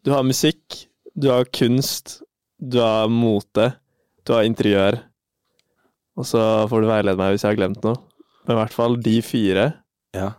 Du 0.03 0.11
har 0.13 0.25
musikk, 0.27 0.83
du 1.15 1.29
har 1.31 1.49
kunst, 1.53 2.21
du 2.59 2.79
har 2.81 3.09
mote, 3.13 3.73
du 4.27 4.33
har 4.35 4.47
interiør. 4.49 5.01
Og 6.19 6.29
så 6.29 6.41
får 6.69 6.83
du 6.83 6.91
veilede 6.91 7.19
meg 7.21 7.35
hvis 7.35 7.45
jeg 7.45 7.55
har 7.55 7.61
glemt 7.61 7.85
noe. 7.87 7.97
Men 8.47 8.57
i 8.57 8.61
hvert 8.61 8.75
fall 8.75 8.99
de 9.01 9.17
fire. 9.25 9.67
Ja. 10.17 10.33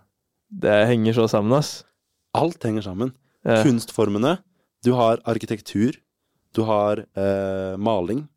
Det 0.54 0.76
henger 0.90 1.16
så 1.18 1.28
sammen, 1.32 1.56
ass. 1.58 1.82
Alt 2.38 2.66
henger 2.66 2.86
sammen. 2.86 3.14
Ja. 3.46 3.62
Kunstformene. 3.66 4.38
Du 4.86 4.94
har 4.98 5.22
arkitektur. 5.30 5.98
Du 6.54 6.62
har 6.68 7.02
eh, 7.18 7.74
maling, 7.82 8.28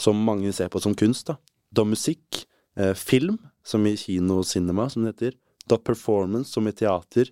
som 0.00 0.18
mange 0.26 0.50
ser 0.56 0.72
på 0.72 0.80
som 0.82 0.96
kunst. 0.98 1.28
da. 1.30 1.36
Du 1.70 1.84
har 1.84 1.90
musikk. 1.92 2.44
Eh, 2.72 2.94
film, 2.96 3.36
som 3.62 3.84
i 3.86 3.94
kino-cinema, 4.00 4.88
som 4.90 5.04
det 5.04 5.12
heter. 5.12 5.38
Du 5.68 5.76
har 5.76 5.84
performance, 5.84 6.50
som 6.50 6.66
i 6.66 6.72
teater. 6.72 7.28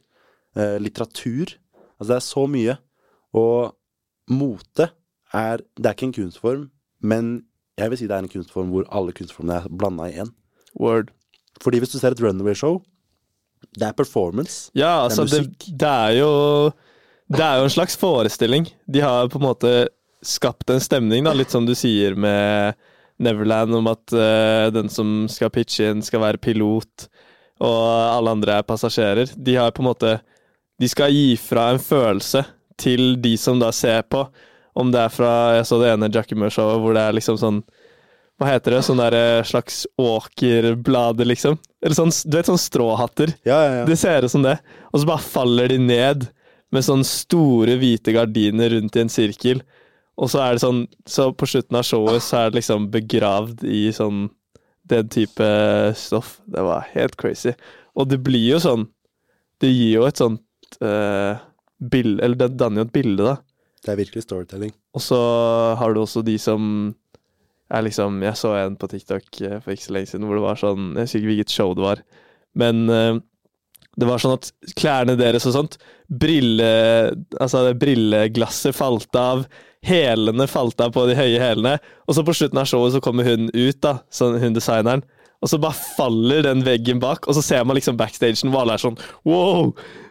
Eh, 0.55 0.77
litteratur. 0.79 1.57
Altså, 1.99 2.11
det 2.13 2.19
er 2.19 2.27
så 2.29 2.47
mye. 2.47 2.77
Og 3.35 3.73
mote 4.31 4.90
er 5.35 5.62
Det 5.77 5.87
er 5.87 5.95
ikke 5.95 6.09
en 6.09 6.16
kunstform, 6.16 6.69
men 7.03 7.43
jeg 7.79 7.90
vil 7.90 7.99
si 8.01 8.09
det 8.11 8.16
er 8.16 8.25
en 8.25 8.33
kunstform 8.33 8.73
hvor 8.73 8.87
alle 8.93 9.14
kunstformene 9.16 9.61
er 9.61 9.69
blanda 9.71 10.09
i 10.11 10.19
én. 10.21 10.31
Word. 10.79 11.11
Fordi 11.62 11.79
hvis 11.79 11.93
du 11.93 11.99
ser 11.99 12.14
et 12.14 12.23
runaway-show, 12.23 12.81
det 13.77 13.87
er 13.87 13.97
performance. 13.97 14.71
Ja, 14.75 15.05
altså, 15.05 15.25
det, 15.25 15.45
det, 15.61 15.79
det, 15.81 15.88
er 15.88 16.11
jo 16.21 16.71
Det 17.29 17.45
er 17.45 17.59
jo 17.59 17.64
en 17.69 17.77
slags 17.77 17.97
forestilling. 17.97 18.69
De 18.87 19.01
har 19.01 19.29
på 19.29 19.38
en 19.38 19.47
måte 19.47 19.73
skapt 20.23 20.71
en 20.71 20.83
stemning, 20.83 21.25
da, 21.25 21.33
litt 21.33 21.53
som 21.53 21.66
du 21.66 21.75
sier 21.79 22.16
med 22.19 22.77
Neverland, 23.21 23.75
om 23.77 23.88
at 23.88 24.12
uh, 24.16 24.69
den 24.73 24.90
som 24.93 25.29
skal 25.33 25.53
pitche 25.53 25.90
inn, 25.93 26.03
skal 26.05 26.21
være 26.25 26.40
pilot, 26.40 27.09
og 27.61 27.85
alle 28.16 28.35
andre 28.37 28.59
er 28.59 28.66
passasjerer. 28.69 29.33
De 29.37 29.57
har 29.57 29.73
på 29.77 29.85
en 29.85 29.90
måte 29.93 30.19
De 30.81 30.88
skal 30.88 31.12
gi 31.12 31.37
fra 31.37 31.71
en 31.75 31.81
følelse 31.81 32.45
til 32.81 33.14
de 33.23 33.35
som 33.40 33.61
da 33.61 33.71
ser 33.75 34.03
på. 34.09 34.25
Om 34.81 34.93
det 34.95 35.03
er 35.03 35.12
fra 35.12 35.31
Jeg 35.59 35.66
så 35.66 35.81
det 35.81 35.90
ene 35.90 36.09
Jackimer-showet 36.14 36.83
hvor 36.83 36.95
det 36.95 37.03
er 37.03 37.16
liksom 37.16 37.38
sånn 37.40 37.57
Hva 38.38 38.53
heter 38.53 38.77
det? 38.77 38.83
Sånn 38.87 39.01
der 39.03 39.16
eh, 39.19 39.45
slags 39.45 39.83
åkerblader, 40.01 41.29
liksom. 41.29 41.59
Eller 41.85 41.97
sånn, 41.99 42.12
du 42.25 42.37
vet 42.38 42.49
sånn 42.49 42.61
stråhatter. 42.61 43.35
Ja, 43.45 43.59
ja, 43.66 43.73
ja. 43.81 43.88
Det 43.88 43.99
ser 44.01 44.25
ut 44.25 44.33
som 44.33 44.47
det. 44.47 44.55
Og 44.93 45.03
så 45.03 45.09
bare 45.11 45.25
faller 45.25 45.73
de 45.73 45.77
ned 45.83 46.25
med 46.73 46.87
sånne 46.87 47.05
store, 47.05 47.77
hvite 47.81 48.14
gardiner 48.16 48.73
rundt 48.73 48.97
i 48.97 49.03
en 49.03 49.12
sirkel. 49.12 49.61
Og 50.21 50.31
så 50.33 50.43
er 50.45 50.57
det 50.57 50.64
sånn 50.64 50.85
Så 51.09 51.31
på 51.37 51.49
slutten 51.49 51.79
av 51.81 51.87
showet 51.88 52.25
så 52.25 52.43
er 52.43 52.51
det 52.51 52.61
liksom 52.61 52.88
begravd 52.93 53.64
i 53.69 53.88
sånn 53.97 54.29
den 54.90 55.09
type 55.12 55.47
stoff. 55.97 56.38
Det 56.51 56.64
var 56.66 56.88
helt 56.95 57.16
crazy. 57.21 57.53
Og 57.95 58.09
det 58.11 58.21
blir 58.25 58.57
jo 58.57 58.62
sånn 58.62 58.88
Det 59.61 59.71
gir 59.71 60.01
jo 60.01 60.09
et 60.09 60.21
sånt 60.21 60.81
uh, 60.81 61.37
bilde 61.81 62.25
Eller 62.25 62.37
det 62.37 62.57
danner 62.61 62.83
jo 62.83 62.88
et 62.88 62.95
bilde, 62.95 63.25
da. 63.25 63.37
Det 63.81 63.93
er 63.93 64.01
virkelig 64.03 64.27
storytelling. 64.27 64.73
Og 64.95 65.05
så 65.05 65.21
har 65.81 65.95
du 65.95 66.03
også 66.03 66.23
de 66.27 66.37
som 66.40 66.93
er 67.71 67.87
liksom 67.87 68.21
Jeg 68.25 68.37
så 68.37 68.53
en 68.59 68.77
på 68.77 68.90
TikTok 68.90 69.40
eh, 69.47 69.59
for 69.62 69.73
ikke 69.73 69.87
så 69.88 69.97
lenge 69.97 70.12
siden 70.12 70.29
hvor 70.29 70.38
det 70.38 70.45
var 70.45 70.61
sånn 70.61 70.93
Jeg 70.99 71.07
husker 71.07 71.21
ikke 71.21 71.33
hvilket 71.33 71.55
show 71.55 71.75
det 71.79 71.85
var, 71.85 72.05
men 72.59 72.81
uh, 72.90 73.21
det 74.01 74.09
var 74.09 74.23
sånn 74.23 74.37
at 74.37 74.49
klærne 74.79 75.16
deres 75.19 75.47
og 75.47 75.55
sånt 75.55 75.77
Brille... 76.11 76.71
Altså, 77.38 77.69
brilleglasset 77.79 78.75
falt 78.75 79.14
av. 79.19 79.45
Hælene 79.87 80.47
falt 80.51 80.83
av 80.83 80.90
på 80.95 81.05
de 81.07 81.14
høye 81.14 81.38
hælene. 81.38 81.77
Og 82.11 82.16
så 82.16 82.25
på 82.27 82.35
slutten 82.35 82.59
av 82.59 82.66
showet 82.66 82.97
så 82.97 83.03
kommer 83.05 83.29
hun 83.29 83.47
ut, 83.55 83.79
da, 83.83 84.01
sånn, 84.11 84.40
hun 84.43 84.57
designeren. 84.57 85.05
Og 85.40 85.53
så 85.53 85.61
bare 85.62 85.79
faller 85.97 86.43
den 86.45 86.64
veggen 86.66 86.99
bak, 87.01 87.29
og 87.29 87.37
så 87.37 87.45
ser 87.45 87.62
man 87.64 87.79
liksom 87.79 87.97
backstagen, 88.01 88.51
hvor 88.51 88.64
alle 88.64 88.77
er 88.77 88.83
sånn 88.83 88.99
wow! 89.29 89.71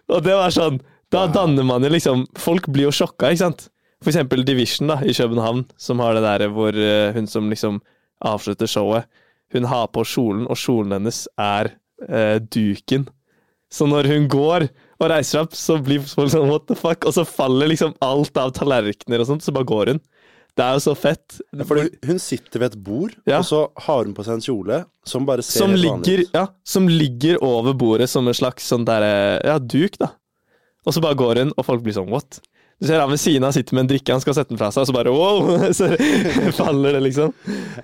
Og 0.09 0.23
det 0.25 0.37
var 0.39 0.55
sånn 0.55 0.79
da 1.11 1.25
danner 1.27 1.63
man 1.65 1.83
jo 1.83 1.89
liksom 1.89 2.27
Folk 2.37 2.67
blir 2.69 2.85
jo 2.89 2.91
sjokka, 2.93 3.31
ikke 3.33 3.43
sant? 3.45 3.67
For 4.03 4.11
eksempel 4.13 4.45
Division 4.47 4.87
da, 4.87 4.99
i 5.03 5.11
København, 5.13 5.65
som 5.77 5.99
har 5.99 6.13
det 6.15 6.23
der 6.23 6.47
hvor 6.55 6.71
uh, 6.71 7.11
hun 7.15 7.27
som 7.27 7.49
liksom 7.51 7.81
avslutter 8.23 8.67
showet, 8.69 9.07
hun 9.51 9.65
har 9.67 9.87
på 9.91 10.05
kjolen, 10.07 10.45
og 10.47 10.55
kjolen 10.59 10.93
hennes 10.95 11.25
er 11.39 11.73
uh, 12.07 12.37
duken. 12.39 13.07
Så 13.71 13.85
når 13.89 14.07
hun 14.07 14.29
går, 14.31 14.69
og 14.99 15.09
reiser 15.11 15.41
opp, 15.43 15.53
så 15.55 15.77
blir 15.83 15.99
folk 16.07 16.31
sånn 16.31 16.47
what 16.49 16.65
the 16.69 16.75
fuck, 16.79 17.03
og 17.07 17.13
så 17.15 17.25
faller 17.27 17.69
liksom 17.73 17.93
alt 18.03 18.39
av 18.39 18.53
tallerkener 18.55 19.19
og 19.23 19.27
sånt, 19.29 19.43
så 19.45 19.51
bare 19.55 19.67
går 19.69 19.93
hun. 19.93 20.01
Det 20.57 20.65
er 20.65 20.75
jo 20.75 20.81
så 20.83 20.95
fett. 20.97 21.37
Ja, 21.55 21.63
for 21.67 21.83
hun- 22.07 22.19
sitter 22.19 22.59
ved 22.59 22.73
et 22.73 22.83
bord, 22.83 23.13
Ja. 23.27 23.37
og 23.39 23.45
så 23.45 23.69
har 23.85 24.03
hun 24.05 24.13
på 24.13 24.23
seg 24.25 24.33
en 24.39 24.41
kjole 24.47 24.85
som 25.05 25.25
bare 25.25 25.43
ser 25.43 25.59
Som 25.59 25.71
helt 25.71 25.85
vanlig 25.85 26.19
ut. 26.23 26.31
ja, 26.33 26.47
som 26.65 26.87
ligger 26.87 27.37
over 27.43 27.73
bordet 27.73 28.09
som 28.09 28.27
en 28.27 28.33
slags 28.33 28.63
sånn 28.67 28.83
derre 28.85 29.41
ja, 29.45 29.57
duk, 29.59 29.97
da. 29.99 30.09
Og 30.87 30.95
så 30.95 31.01
bare 31.03 31.17
går 31.19 31.43
hun, 31.43 31.51
og 31.57 31.65
folk 31.67 31.83
blir 31.85 31.95
sånn 31.97 32.09
what? 32.11 32.39
Du 32.79 32.87
ser 32.87 33.01
han 33.01 33.11
ved 33.11 33.19
siden 33.19 33.43
av 33.43 33.51
sitter 33.51 33.75
med 33.75 33.83
en 33.83 33.89
drikke, 33.91 34.13
han 34.15 34.21
skal 34.23 34.37
sette 34.37 34.53
den 34.53 34.59
fra 34.61 34.69
seg, 34.71 34.85
og 34.85 34.87
så 34.87 34.95
bare 34.95 35.11
wow! 35.11 35.49
Så 35.75 35.89
faller 36.61 36.95
det, 36.95 37.01
liksom. 37.09 37.33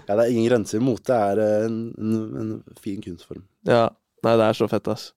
Ja, 0.05 0.15
det 0.15 0.21
er 0.23 0.31
ingen 0.31 0.47
grenser. 0.47 0.79
Mote 0.83 1.17
er 1.33 1.41
eh, 1.43 1.65
en, 1.67 1.75
en, 1.99 2.15
en 2.45 2.79
fin 2.79 3.01
kunstform. 3.03 3.43
Ja. 3.67 3.89
Nei, 4.23 4.37
det 4.39 4.45
er 4.47 4.57
så 4.57 4.69
fett, 4.71 4.87
ass. 4.89 5.09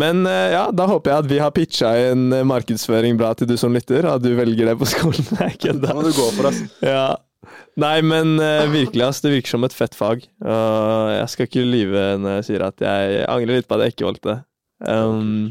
Men 0.00 0.24
eh, 0.24 0.54
ja, 0.54 0.62
da 0.72 0.86
håper 0.88 1.12
jeg 1.12 1.24
at 1.26 1.28
vi 1.28 1.42
har 1.44 1.52
pitcha 1.52 1.92
en 2.08 2.24
eh, 2.32 2.46
markedsføring 2.48 3.20
bra 3.20 3.34
til 3.36 3.50
du 3.52 3.58
som 3.60 3.76
lytter, 3.76 4.08
at 4.08 4.24
du 4.24 4.32
velger 4.38 4.72
det 4.72 4.78
på 4.80 4.88
skolen. 4.88 5.28
Nei, 5.42 5.52
Da 5.52 5.60
kødda. 5.68 5.92
må 5.98 6.06
du 6.08 6.12
gå 6.16 6.30
for, 6.38 6.48
ass. 6.48 6.62
Ja. 6.80 7.04
Nei, 7.84 7.96
men 8.06 8.36
virkelig, 8.72 9.04
ass. 9.10 9.20
Det 9.20 9.34
virker 9.34 9.52
som 9.58 9.68
et 9.68 9.76
fett 9.76 9.94
fag. 9.98 10.24
Og 10.40 11.12
jeg 11.18 11.28
skal 11.34 11.48
ikke 11.50 11.68
lyve 11.68 12.06
når 12.20 12.38
jeg 12.38 12.48
sier 12.48 12.64
at 12.64 12.80
jeg 12.84 13.26
angrer 13.28 13.60
litt 13.60 13.68
på 13.68 13.76
at 13.76 13.84
jeg 13.84 13.94
ikke 13.98 14.08
valgte 14.08 14.30
det. 14.32 14.38
Um, 14.88 15.50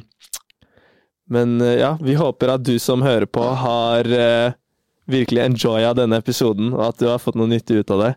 men 1.31 1.59
eh, 1.63 1.79
ja, 1.81 1.95
vi 2.03 2.17
håper 2.19 2.55
at 2.57 2.63
du 2.67 2.75
som 2.81 3.03
hører 3.05 3.27
på, 3.29 3.43
har 3.63 4.07
eh, 4.11 4.53
virkelig 5.11 5.43
enjoya 5.45 5.93
denne 5.97 6.19
episoden, 6.21 6.73
og 6.75 6.89
at 6.91 7.01
du 7.01 7.07
har 7.09 7.21
fått 7.23 7.39
noe 7.39 7.49
nyttig 7.51 7.81
ut 7.81 7.93
av 7.95 8.05
det. 8.05 8.13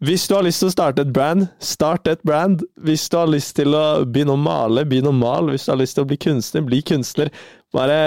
Hvis 0.00 0.24
du 0.30 0.32
har 0.32 0.46
lyst 0.46 0.62
til 0.62 0.70
å 0.70 0.72
starte 0.72 1.04
et 1.04 1.12
brand, 1.12 1.44
start 1.60 2.08
et 2.08 2.22
brand. 2.24 2.62
Hvis 2.80 3.04
du 3.12 3.18
har 3.18 3.28
lyst 3.28 3.52
til 3.58 3.76
å 3.76 4.00
begynne 4.08 4.32
å 4.32 4.40
male, 4.40 4.86
begynn 4.88 5.10
å 5.10 5.12
male. 5.12 5.52
Hvis 5.52 5.66
du 5.68 5.74
har 5.74 5.80
lyst 5.82 5.98
til 5.98 6.06
å 6.06 6.08
bli 6.08 6.16
kunstner, 6.16 6.64
bli 6.64 6.80
kunstner. 6.88 7.28
Bare 7.76 7.98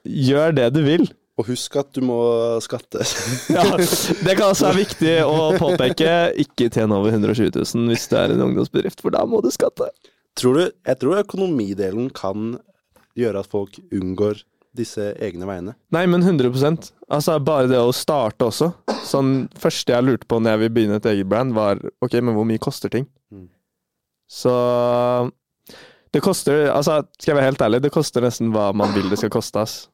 gjør 0.00 0.56
det 0.56 0.70
du 0.72 0.80
vil. 0.86 1.04
Og 1.36 1.50
husk 1.50 1.76
at 1.76 1.90
du 1.92 2.00
må 2.08 2.16
skatte. 2.64 3.04
Ja, 3.52 3.66
det 3.76 4.38
kan 4.38 4.48
også 4.48 4.70
være 4.70 4.80
viktig 4.80 5.14
å 5.28 5.50
påpeke. 5.60 6.14
Ikke 6.40 6.70
tjene 6.72 6.96
over 6.96 7.12
120 7.12 7.52
000 7.52 7.92
hvis 7.92 8.08
du 8.08 8.16
er 8.16 8.32
en 8.32 8.46
ungdomsbedrift, 8.48 9.04
for 9.04 9.12
da 9.12 9.26
må 9.28 9.42
du 9.44 9.50
skatte. 9.52 9.90
Tror 10.40 10.56
du, 10.56 10.64
jeg 10.88 11.00
tror 11.02 11.20
økonomidelen 11.20 12.08
kan 12.16 12.56
gjøre 13.16 13.40
at 13.42 13.50
folk 13.50 13.78
unngår 13.92 14.42
disse 14.76 15.14
egne 15.24 15.46
veiene. 15.48 15.72
Nei, 15.94 16.02
men 16.06 16.20
100% 16.20 16.90
Altså, 17.08 17.38
bare 17.40 17.68
det 17.70 17.78
å 17.80 17.92
starte 17.96 18.44
også. 18.50 18.72
Sånn, 19.06 19.46
første 19.56 19.94
jeg 19.94 20.04
lurte 20.04 20.26
på 20.28 20.36
når 20.42 20.52
jeg 20.56 20.60
vil 20.64 20.72
begynne 20.76 20.98
et 21.00 21.06
eget 21.08 21.28
brand, 21.30 21.54
var 21.56 21.80
ok, 22.04 22.18
men 22.20 22.34
hvor 22.36 22.44
mye 22.48 22.60
koster 22.60 22.92
ting? 22.92 23.06
Mm. 23.32 23.46
Så 24.28 24.52
Det 26.12 26.20
koster 26.24 26.68
Altså, 26.72 27.02
skal 27.18 27.32
jeg 27.32 27.38
være 27.40 27.50
helt 27.50 27.62
ærlig, 27.66 27.80
det 27.86 27.92
koster 27.94 28.24
nesten 28.24 28.52
hva 28.54 28.68
man 28.76 28.92
vil 28.96 29.08
det 29.12 29.18
skal 29.20 29.32
koste, 29.32 29.62
ass. 29.62 29.88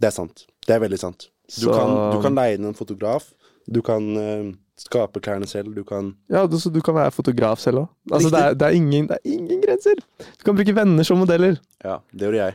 Det 0.00 0.10
er 0.10 0.16
sant. 0.16 0.44
Det 0.66 0.74
er 0.76 0.82
veldig 0.82 0.98
sant. 1.00 1.28
Du, 1.48 1.66
Så- 1.66 1.72
kan, 1.72 1.96
du 2.12 2.20
kan 2.22 2.34
leie 2.36 2.56
inn 2.58 2.64
en 2.66 2.74
fotograf. 2.76 3.30
Du 3.70 3.80
kan 3.82 4.02
eh, 4.16 4.52
skape 4.78 5.20
klærne 5.24 5.46
selv. 5.48 5.72
Du 5.74 5.82
kan 5.84 6.14
Ja, 6.30 6.46
du, 6.46 6.58
så 6.60 6.70
du 6.72 6.80
kan 6.84 6.94
være 6.94 7.10
fotograf 7.14 7.58
selv 7.62 7.84
òg. 7.84 7.88
Altså, 8.12 8.30
det, 8.30 8.40
er- 8.44 8.54
det, 8.54 8.66
er 8.68 8.76
ingen- 8.76 9.08
det 9.08 9.16
er 9.16 9.30
ingen 9.32 9.60
grenser! 9.62 10.00
Du 10.20 10.44
kan 10.44 10.56
bruke 10.58 10.74
venner 10.76 11.02
som 11.04 11.18
modeller. 11.18 11.56
Ja, 11.84 11.96
det 12.12 12.26
gjorde 12.28 12.42
jeg. 12.44 12.54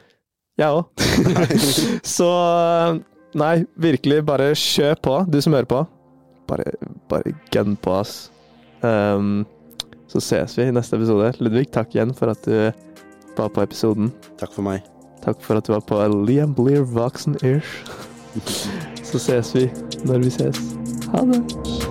Jeg 0.57 0.67
òg. 0.67 0.85
Så 2.17 2.27
nei, 3.33 3.65
virkelig, 3.79 4.19
bare 4.27 4.51
kjør 4.57 4.95
på, 5.01 5.15
du 5.31 5.39
som 5.41 5.53
hører 5.55 5.69
på. 5.71 5.81
Bare, 6.51 6.73
bare 7.09 7.33
gun 7.53 7.75
på, 7.79 7.93
ass. 8.01 8.29
Um, 8.83 9.45
så 10.11 10.19
ses 10.19 10.57
vi 10.57 10.65
i 10.67 10.71
neste 10.75 10.97
episode. 10.99 11.29
Ludvig, 11.39 11.69
takk 11.71 11.93
igjen 11.95 12.11
for 12.17 12.33
at 12.33 12.43
du 12.43 12.71
var 13.37 13.47
på 13.55 13.63
episoden. 13.63 14.11
Takk 14.41 14.51
for 14.51 14.65
meg. 14.67 14.83
Takk 15.23 15.39
for 15.45 15.55
at 15.61 15.65
du 15.69 15.71
var 15.73 15.85
på 15.87 16.01
Liam 16.27 16.51
Blear 16.57 16.83
Voksen 16.83 17.37
Ish. 17.39 17.85
Så 19.11 19.19
ses 19.23 19.55
vi 19.55 19.69
når 20.03 20.25
vi 20.27 20.35
ses. 20.35 20.59
Ha 21.15 21.23
det. 21.31 21.90